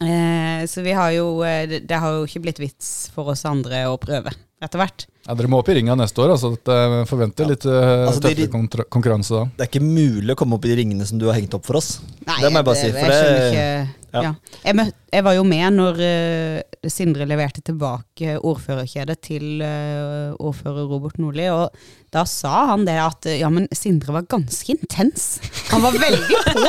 Eh, 0.00 0.64
så 0.68 0.82
vi 0.84 0.94
har 0.96 1.12
jo 1.16 1.28
eh, 1.46 1.66
det, 1.68 1.82
det 1.90 1.98
har 2.00 2.14
jo 2.18 2.26
ikke 2.28 2.42
blitt 2.46 2.58
vits 2.62 3.08
for 3.14 3.30
oss 3.34 3.44
andre 3.48 3.84
å 3.90 3.98
prøve 4.00 4.32
etter 4.62 4.80
hvert. 4.80 5.06
Ja, 5.26 5.34
dere 5.36 5.50
må 5.52 5.58
opp 5.60 5.68
i 5.68 5.74
ringa 5.76 5.96
neste 5.98 6.22
år, 6.24 6.32
altså. 6.36 6.54
Jeg 6.56 7.08
forventer 7.10 7.50
litt 7.50 7.66
uh, 7.68 8.06
Altså, 8.06 8.22
tøffere 8.24 8.86
konkurranse 8.88 9.34
da. 9.34 9.42
Det 9.58 9.66
er 9.66 9.70
ikke 9.72 9.84
mulig 9.84 10.32
å 10.32 10.38
komme 10.38 10.56
opp 10.56 10.64
i 10.64 10.72
de 10.72 10.78
ringene 10.80 11.08
som 11.08 11.20
du 11.20 11.26
har 11.28 11.36
hengt 11.36 11.56
opp 11.58 11.68
for 11.68 11.80
oss. 11.80 11.98
Nei, 12.24 12.40
det 12.44 12.52
må 12.52 12.62
jeg 12.62 12.68
bare 12.70 12.80
si. 12.80 12.92
For 12.94 13.12
jeg 13.12 13.28
det, 13.28 13.48
ikke 13.50 13.98
ja. 14.08 14.22
ja. 14.24 14.32
jeg, 14.62 14.76
møt, 14.78 14.94
jeg 15.12 15.24
var 15.26 15.36
jo 15.36 15.44
med 15.44 15.76
når 15.76 16.00
uh, 16.00 16.88
Sindre 16.88 17.26
leverte 17.28 17.60
tilbake 17.64 18.38
ordførerkjedet 18.38 19.18
til 19.24 19.60
uh, 19.60 20.32
ordfører 20.40 20.88
Robert 20.88 21.18
Nordli, 21.20 21.48
og 21.52 21.74
da 22.14 22.22
sa 22.28 22.64
han 22.70 22.86
det 22.88 22.96
at 23.02 23.26
eh, 23.28 23.40
ja, 23.42 23.50
men 23.52 23.66
Sindre 23.76 24.14
var 24.14 24.28
ganske 24.30 24.72
intens. 24.72 25.42
Han 25.68 25.82
var 25.84 25.98
veldig 26.00 26.38
på. 26.46 26.62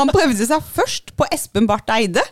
Han 0.00 0.10
prøvde 0.10 0.48
seg 0.48 0.64
først 0.74 1.12
på 1.14 1.28
Espen 1.30 1.68
Barth 1.70 1.94
Eide, 1.94 2.24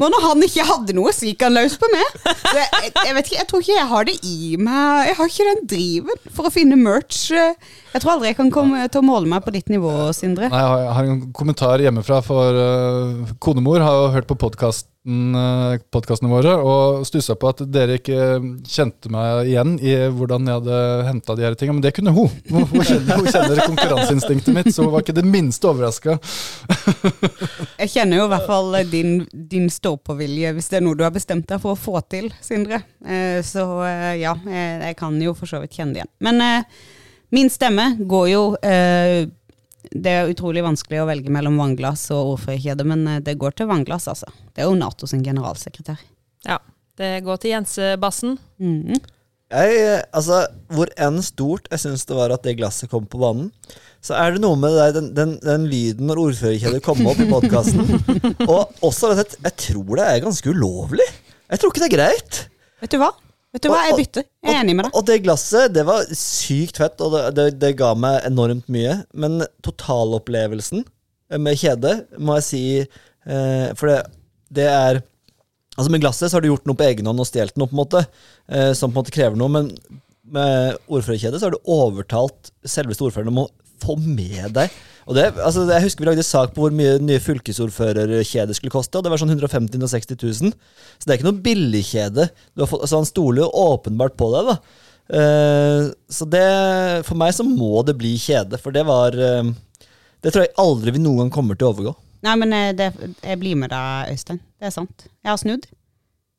men 0.00 0.12
når 0.14 0.24
han 0.24 0.46
ikke 0.46 0.64
hadde 0.64 0.96
noe, 0.96 1.12
så 1.12 1.28
gikk 1.28 1.44
han 1.44 1.56
løs 1.56 1.76
på 1.80 1.90
meg. 1.92 2.16
Så 2.24 2.54
jeg, 2.56 2.70
jeg, 2.86 2.94
jeg 2.94 3.18
vet 3.18 3.28
ikke, 3.28 3.40
jeg 3.42 3.48
tror 3.50 3.64
ikke 3.64 3.76
jeg 3.76 3.90
har 3.92 4.08
det 4.08 4.16
i 4.24 4.56
meg. 4.60 5.12
Jeg 5.16 5.22
har 5.22 5.30
ikke 5.32 5.44
den 5.48 5.68
driven 5.70 6.18
for 6.36 6.44
å 6.44 6.52
finne 6.52 6.76
merch. 6.76 7.30
Jeg 7.32 8.02
tror 8.02 8.18
aldri 8.18 8.28
jeg 8.28 8.36
kan 8.36 8.50
komme 8.52 8.82
til 8.92 9.00
å 9.00 9.06
måle 9.06 9.30
meg 9.30 9.46
på 9.46 9.54
ditt 9.54 9.70
nivå, 9.72 9.88
Sindre. 10.12 10.50
Nei, 10.52 10.60
jeg 10.60 10.90
har, 10.92 11.08
en 11.08 11.22
kommentar 11.32 11.80
hjemmefra, 11.80 12.18
for 12.20 12.58
uh, 12.60 13.30
konemor 13.40 13.80
har 13.80 13.96
jo 13.96 14.10
hørt 14.12 14.28
på 14.28 14.36
podkasten, 14.44 14.90
uh, 15.06 15.76
podcastene 15.94 16.30
våre 16.30 16.54
og 16.58 17.04
stussa 17.06 17.36
på 17.38 17.50
at 17.52 17.62
dere 17.70 17.98
ikke 18.00 18.40
kjente 18.66 19.10
meg 19.12 19.50
igjen 19.52 19.76
i 19.78 19.94
hvordan 20.12 20.48
jeg 20.48 20.60
hadde 20.60 20.80
henta 21.06 21.36
de 21.38 21.46
her 21.46 21.56
tingene, 21.58 21.78
men 21.78 21.86
det 21.86 21.92
kunne 21.96 22.14
hun. 22.16 22.32
Hun, 22.50 22.66
kjenner, 22.82 23.20
hun 23.20 23.30
kjenner 23.30 23.62
konkurranseinstinktet 23.62 24.56
mitt, 24.56 24.72
så 24.74 24.86
hun 24.86 24.92
var 24.94 25.04
ikke 25.04 25.16
det 25.16 25.26
minste 25.28 25.70
overraska. 25.70 26.18
Jeg 27.82 27.92
kjenner 27.92 28.20
jo 28.20 28.26
i 28.26 28.32
hvert 28.32 28.46
fall 28.48 28.76
din, 28.90 29.16
din 29.30 29.70
stå-på-vilje, 29.72 30.52
hvis 30.56 30.70
det 30.72 30.80
er 30.80 30.86
noe 30.86 30.98
du 30.98 31.04
har 31.06 31.14
bestemt 31.14 31.48
deg 31.50 31.62
for 31.62 31.76
å 31.76 31.80
få 31.80 32.00
til, 32.10 32.30
Sindre. 32.44 32.82
Eh, 33.04 33.40
Så 33.46 33.64
eh, 33.86 34.14
ja, 34.22 34.34
jeg, 34.46 34.96
kan 34.98 35.16
jo 35.22 35.34
for 35.36 35.50
så 35.50 35.60
vidt 35.62 35.76
kjenne 35.76 35.96
det 35.96 36.02
igjen. 36.02 36.12
Men 36.24 36.44
eh, 36.44 36.84
min 37.36 37.50
stemme 37.52 37.90
går 38.08 38.28
jo 38.30 38.42
eh, 38.64 39.26
Det 39.90 40.12
er 40.12 40.30
utrolig 40.30 40.64
vanskelig 40.66 41.02
å 41.02 41.08
velge 41.08 41.32
mellom 41.32 41.58
vannglass 41.60 42.08
og 42.14 42.36
ordførerkjede, 42.36 42.86
men 42.88 43.04
eh, 43.10 43.22
det 43.24 43.38
går 43.40 43.58
til 43.58 43.70
vannglass, 43.70 44.08
altså. 44.12 44.30
Det 44.54 44.64
er 44.64 44.70
jo 44.70 44.78
Nato 44.78 45.08
sin 45.10 45.24
generalsekretær. 45.26 46.00
Ja. 46.46 46.60
Det 46.96 47.18
går 47.26 47.42
til 47.42 47.52
Jensebassen. 47.52 48.38
Mm. 48.56 48.96
Jeg, 49.52 49.74
eh, 49.78 50.00
altså, 50.16 50.40
hvor 50.72 50.90
enn 50.98 51.20
stort 51.22 51.68
jeg 51.70 51.84
syns 51.84 52.06
det 52.08 52.16
var 52.18 52.32
at 52.34 52.46
det 52.46 52.56
glasset 52.58 52.90
kom 52.90 53.04
på 53.06 53.20
banen, 53.20 53.50
så 54.02 54.16
er 54.18 54.34
det 54.34 54.42
noe 54.42 54.58
med 54.58 54.74
det 54.74 54.80
der, 54.80 54.96
den, 54.96 55.12
den, 55.14 55.36
den 55.42 55.68
lyden 55.70 56.08
når 56.10 56.22
ordførerkjedet 56.24 56.82
kom 56.84 57.04
opp 57.10 57.20
i 57.22 57.28
podkasten. 57.30 57.84
og 58.50 58.82
også 58.86 59.12
jeg 59.18 59.54
tror 59.60 59.92
det 59.98 60.08
er 60.08 60.24
ganske 60.24 60.50
ulovlig. 60.50 61.06
Jeg 61.46 61.62
tror 61.62 61.72
ikke 61.72 61.84
det 61.84 61.90
er 61.90 61.96
greit. 61.96 62.42
Vet 62.82 62.94
du 62.94 63.00
hva? 63.02 63.12
Vet 63.56 63.64
du 63.64 63.70
hva, 63.72 63.80
jeg 63.88 63.96
bytter. 64.02 64.26
Jeg 64.44 64.52
er 64.52 64.60
enig 64.60 64.74
med 64.76 64.86
deg. 64.86 64.96
Og 64.98 65.04
det 65.08 65.22
glasset, 65.24 65.72
det 65.72 65.86
var 65.88 66.04
sykt 66.12 66.76
fett, 66.82 67.00
og 67.00 67.14
det, 67.14 67.22
det, 67.38 67.46
det 67.62 67.72
ga 67.78 67.94
meg 67.96 68.20
enormt 68.28 68.68
mye. 68.72 68.98
Men 69.16 69.40
totalopplevelsen 69.64 70.84
med 71.40 71.58
kjede, 71.58 71.92
må 72.22 72.36
jeg 72.38 72.46
si 72.46 72.64
eh, 72.84 73.68
For 73.74 73.90
det, 73.90 74.00
det 74.54 74.66
er 74.70 75.00
Altså 75.76 75.90
Med 75.92 76.00
glasset 76.00 76.30
så 76.30 76.38
har 76.38 76.44
du 76.44 76.48
gjort 76.48 76.68
noe 76.68 76.78
på 76.78 76.86
egen 76.86 77.08
hånd 77.08 77.20
og 77.20 77.26
stjålet 77.28 77.58
noe, 77.60 77.68
på 77.68 77.76
en 77.76 77.80
måte, 77.82 78.00
eh, 78.48 78.70
som 78.72 78.92
på 78.92 78.96
en 78.96 79.02
måte 79.02 79.12
krever 79.12 79.36
noe. 79.36 79.52
Men 79.52 79.66
med 80.32 80.78
ordførerkjede 80.88 81.40
så 81.40 81.48
har 81.50 81.56
du 81.56 81.72
overtalt 81.72 82.48
selveste 82.64 83.04
ordføreren 83.04 83.34
om 83.34 83.42
å 83.42 83.50
få 83.82 83.98
med 84.00 84.54
deg 84.56 84.72
og 85.06 85.14
det, 85.14 85.26
altså 85.38 85.62
Jeg 85.70 85.84
husker 85.84 86.02
vi 86.02 86.08
lagde 86.08 86.24
sak 86.26 86.54
på 86.54 86.64
hvor 86.64 86.74
mye 86.74 86.96
nye 86.98 87.22
fylkesordførerkjeder 87.22 88.56
skulle 88.58 88.74
koste, 88.74 88.98
og 88.98 89.06
det 89.06 89.12
var 89.12 89.22
sånn 89.22 89.30
150 89.30 89.78
000-160 89.78 90.18
000. 90.42 90.56
Så 90.98 91.06
det 91.06 91.14
er 91.14 91.20
ikke 91.20 91.28
noe 91.28 91.44
billigkjede. 91.44 92.26
Du 92.58 92.64
Altså 92.66 92.98
Han 92.98 93.06
stoler 93.08 93.44
jo 93.44 93.52
åpenbart 93.66 94.18
på 94.18 94.32
deg, 94.34 94.50
da. 94.50 94.56
Eh, 95.06 95.84
så 96.10 96.26
det 96.26 96.46
For 97.06 97.14
meg 97.18 97.30
så 97.36 97.46
må 97.46 97.84
det 97.86 97.94
bli 98.00 98.16
kjede, 98.18 98.58
for 98.58 98.74
det 98.74 98.82
var 98.88 99.14
uh, 99.14 99.52
Det 100.18 100.32
tror 100.34 100.42
jeg 100.42 100.56
aldri 100.58 100.96
vi 100.96 101.02
noen 101.04 101.20
gang 101.22 101.30
kommer 101.36 101.54
til 101.58 101.68
å 101.68 101.74
overgå. 101.76 101.94
Nei, 102.26 102.34
men 102.42 102.54
eh, 102.56 102.72
det, 102.74 102.90
jeg 103.22 103.38
blir 103.38 103.58
med 103.60 103.70
deg, 103.70 104.10
Øystein. 104.10 104.40
Det 104.58 104.66
er 104.66 104.74
sant. 104.74 105.06
Jeg 105.22 105.30
har 105.30 105.38
snudd. 105.38 105.68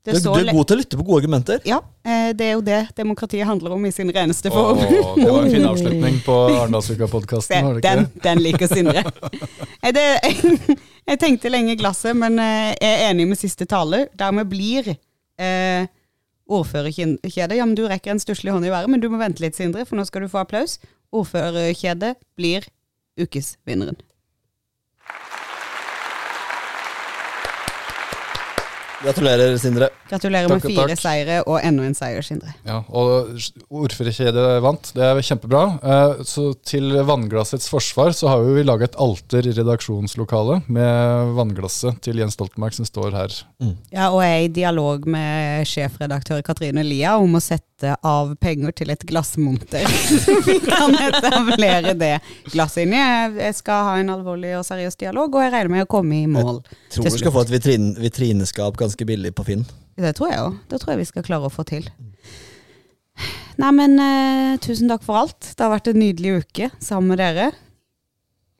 Du, 0.08 0.14
Det 0.14 0.22
du 0.22 0.24
står 0.24 0.38
er 0.40 0.54
god 0.56 0.68
til 0.70 0.78
å 0.78 0.80
lytte 0.80 0.98
på 0.98 1.04
gode 1.04 1.18
argumenter. 1.20 1.58
Ja, 1.68 1.82
eh, 2.08 2.30
det 2.32 2.46
er 2.46 2.54
jo 2.56 2.62
det 2.64 2.78
demokratiet 2.96 3.44
handler 3.44 3.74
om 3.76 3.86
i 3.86 3.92
sin 3.92 4.08
reneste 4.16 4.48
form. 4.54 4.80
Åh, 4.80 5.18
det 5.20 5.26
var 5.28 5.42
en 5.44 5.52
fin 5.52 5.66
avslutning 5.74 6.22
på 6.24 6.38
Arendalsuka-podkasten, 6.54 7.82
Den, 7.84 8.08
den 8.24 8.44
liker 8.46 8.72
Sindre. 8.72 9.04
Eh, 9.84 9.92
det, 9.94 10.04
jeg 11.12 11.20
tenkte 11.22 11.52
lenge 11.52 11.76
glasset, 11.78 12.16
men 12.18 12.40
eh, 12.42 12.72
jeg 12.82 12.88
er 12.88 13.12
enig 13.12 13.28
med 13.30 13.38
siste 13.38 13.68
taler. 13.70 14.08
Dermed 14.18 14.50
blir 14.50 14.90
eh, 14.90 15.86
ordførerkjede 16.50 17.60
Ja, 17.60 17.68
men 17.68 17.76
du 17.78 17.84
rekker 17.88 18.16
en 18.16 18.24
stusslig 18.24 18.56
hånd 18.56 18.66
i 18.66 18.72
været, 18.74 18.90
men 18.90 19.04
du 19.04 19.06
må 19.12 19.20
vente 19.22 19.44
litt, 19.44 19.60
Sindre, 19.60 19.86
for 19.86 20.00
nå 20.00 20.08
skal 20.08 20.26
du 20.26 20.32
få 20.32 20.42
applaus. 20.42 20.80
Ordførerkjede 21.14 22.16
blir 22.40 22.66
ukesvinneren. 23.22 24.00
Gratulerer, 28.98 29.54
Sindre. 29.62 29.90
Gratulerer 30.10 30.48
Takk 30.50 30.64
med 30.64 30.72
fire 30.74 30.88
takk. 30.96 31.02
seire 31.04 31.36
og 31.46 31.60
enda 31.62 31.84
en 31.86 31.94
seier, 31.94 32.24
Sindre. 32.26 32.54
Ja, 32.66 32.80
og 32.90 33.38
ordførerkjedet 33.70 34.46
vant, 34.66 34.90
det 34.96 35.04
er 35.06 35.22
kjempebra. 35.22 35.62
Eh, 35.84 36.24
Så 36.26 36.48
til 36.66 36.90
vannglassets 37.06 37.70
forsvar 37.70 38.10
så 38.18 38.28
har 38.32 38.42
vi 38.42 38.64
laga 38.66 38.86
et 38.90 38.96
alter 38.98 39.46
i 39.46 39.54
redaksjonslokalet 39.54 40.68
med 40.74 41.34
vannglasset 41.38 42.02
til 42.02 42.18
Jens 42.24 42.34
Stoltenberg 42.40 42.74
som 42.74 42.86
står 42.90 43.12
her. 43.14 43.38
Ja, 43.94 44.10
og 44.10 44.24
jeg 44.26 44.34
er 44.34 44.46
i 44.48 44.52
dialog 44.58 45.06
med 45.06 45.68
sjefredaktør 45.70 46.42
Katrine 46.44 46.82
Lia 46.84 47.18
om 47.22 47.38
å 47.38 47.42
sette 47.44 47.77
av 47.86 48.32
penger 48.42 48.72
til 48.74 48.90
et 48.90 49.04
glassmonter. 49.06 49.86
Så 49.86 50.34
vi 50.48 50.56
kan 50.66 50.96
etablere 50.98 51.94
det 52.00 52.14
glasset 52.54 52.86
inni. 52.88 52.98
Jeg- 52.98 53.36
Jeg 53.38 53.56
skal 53.56 53.84
ha 53.86 53.96
en 54.02 54.10
alvorlig 54.10 54.56
og 54.58 54.66
seriøs 54.66 54.96
dialog, 54.98 55.36
og 55.36 55.44
jeg 55.44 55.54
regner 55.54 55.70
med 55.70 55.86
å 55.86 55.90
komme 55.92 56.18
i 56.24 56.26
mål. 56.28 56.64
Tror 56.90 57.04
Til 57.04 57.12
du 57.12 57.18
skal 57.22 57.32
få 57.36 57.42
et 57.46 57.54
vitrin, 57.54 57.92
vitrineskap 58.02 58.78
ganske 58.78 59.06
billig 59.06 59.34
på 59.38 59.46
Finn. 59.46 59.66
Det 59.98 60.16
tror 60.18 60.30
jeg 60.32 60.40
òg. 60.40 60.58
Det 60.70 60.80
tror 60.82 60.92
jeg 60.96 60.98
vi 61.04 61.06
skal 61.12 61.24
klare 61.24 61.46
å 61.46 61.54
få 61.54 61.64
til. 61.66 61.86
Nei, 63.58 63.72
men 63.74 63.98
uh, 64.00 64.58
tusen 64.62 64.90
takk 64.90 65.02
for 65.06 65.18
alt. 65.24 65.54
Det 65.58 65.64
har 65.66 65.72
vært 65.74 65.88
en 65.90 65.98
nydelig 66.02 66.36
uke 66.44 66.72
sammen 66.80 67.14
med 67.14 67.18
dere. 67.22 67.52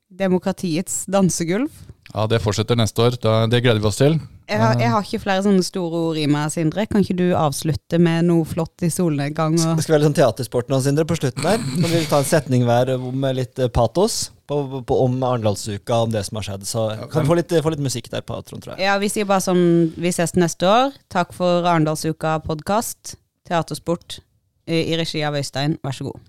Demokratiets 0.10 1.06
dansegulv. 1.12 1.70
Ja, 2.14 2.28
Det 2.28 2.40
fortsetter 2.42 2.78
neste 2.80 3.04
år. 3.04 3.18
Da, 3.22 3.34
det 3.52 3.62
gleder 3.66 3.82
vi 3.84 3.90
oss 3.90 4.00
til. 4.00 4.20
Jeg 4.48 4.62
har, 4.62 4.78
jeg 4.80 4.92
har 4.94 5.04
ikke 5.04 5.20
flere 5.26 5.44
sånne 5.44 5.64
store 5.66 6.00
ord 6.10 6.20
i 6.22 6.24
meg, 6.32 6.48
Sindre. 6.54 6.86
Kan 6.88 7.04
ikke 7.04 7.18
du 7.20 7.26
avslutte 7.36 8.00
med 8.00 8.30
noe 8.30 8.46
flott 8.48 8.86
i 8.86 8.90
solnedgang? 8.94 9.58
Og 9.60 9.76
Det 9.76 9.84
skal 9.84 9.98
være 9.98 10.06
litt 10.06 10.10
sånn 10.12 10.20
teatersport 10.22 10.72
nå, 10.72 10.80
Sindre, 10.86 11.04
på 11.10 11.18
slutten 11.20 11.44
her. 11.44 11.60
Kan 11.60 11.92
vi 11.92 12.06
ta 12.08 12.22
en 12.24 12.30
setning 12.30 12.64
hver 12.68 12.94
med 13.12 13.36
litt 13.42 13.60
eh, 13.60 13.68
patos 13.68 14.30
på, 14.48 14.62
på, 14.88 15.00
om 15.04 15.18
Arendalsuka, 15.20 16.00
om 16.06 16.14
det 16.14 16.24
som 16.30 16.40
har 16.40 16.48
skjedd. 16.48 16.64
Så 16.70 16.86
kan 17.12 17.26
vi 17.26 17.32
få 17.34 17.38
litt, 17.42 17.58
få 17.66 17.74
litt 17.76 17.84
musikk 17.84 18.08
der 18.14 18.24
på, 18.24 18.40
Trond, 18.48 18.64
tror 18.64 18.78
jeg. 18.78 18.88
Ja, 18.88 18.96
vi 19.04 19.12
sier 19.12 19.28
bare 19.28 19.44
sånn 19.44 19.66
Vi 20.00 20.14
ses 20.16 20.38
neste 20.40 20.70
år. 20.70 20.96
Takk 21.12 21.36
for 21.36 21.68
Arendalsuka 21.68 22.38
podkast. 22.48 23.18
Teatersport 23.48 24.22
i 24.68 24.80
i 24.94 24.96
regi 25.00 25.22
av 25.24 25.36
Øystein. 25.36 25.78
Vær 25.84 25.96
så 25.96 26.08
god. 26.08 26.24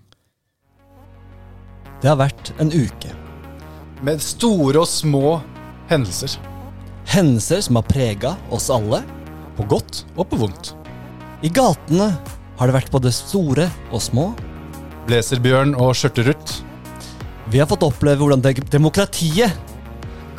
Det 1.99 2.07
har 2.07 2.19
vært 2.19 2.53
en 2.63 2.71
uke. 2.71 3.11
Med 4.03 4.21
store 4.23 4.79
og 4.79 4.87
små 4.87 5.39
hendelser. 5.89 6.37
Hendelser 7.09 7.61
som 7.65 7.79
har 7.79 7.87
prega 7.89 8.35
oss 8.53 8.69
alle. 8.73 9.01
På 9.57 9.65
godt 9.67 10.03
og 10.15 10.29
på 10.31 10.39
vondt. 10.39 10.73
I 11.43 11.49
gatene 11.51 12.11
har 12.59 12.69
det 12.69 12.75
vært 12.75 12.91
både 12.93 13.11
store 13.15 13.69
og 13.89 14.01
små. 14.03 14.29
Blazerbjørn 15.09 15.71
og 15.79 15.95
skjørterutt 15.97 16.51
Vi 17.49 17.57
har 17.57 17.65
fått 17.71 17.81
oppleve 17.87 18.19
hvordan 18.21 18.43
de 18.45 18.51
demokratiet 18.69 19.55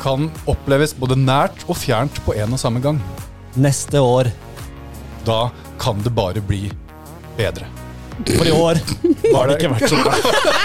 kan 0.01 0.29
oppleves 0.49 0.93
både 0.97 1.17
nært 1.19 1.65
og 1.67 1.75
fjernt 1.77 2.15
på 2.25 2.33
en 2.39 2.55
og 2.55 2.61
samme 2.61 2.79
gang. 2.81 3.01
neste 3.53 3.99
år 3.99 4.31
Da 5.27 5.51
kan 5.81 5.99
det 6.01 6.13
bare 6.15 6.41
bli 6.41 6.71
bedre. 7.37 7.67
For 8.37 8.47
i 8.47 8.55
år 8.55 8.79
har 9.33 9.49
det 9.49 9.59
ikke 9.59 9.73
vært 9.75 9.89
så 9.91 9.99
bra. 10.01 10.15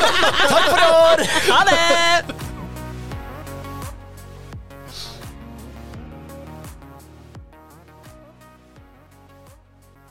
Takk 0.52 0.66
for 0.70 0.80
i 0.80 0.88
år! 0.92 1.24
Ha 1.50 1.60
det! 1.68 2.45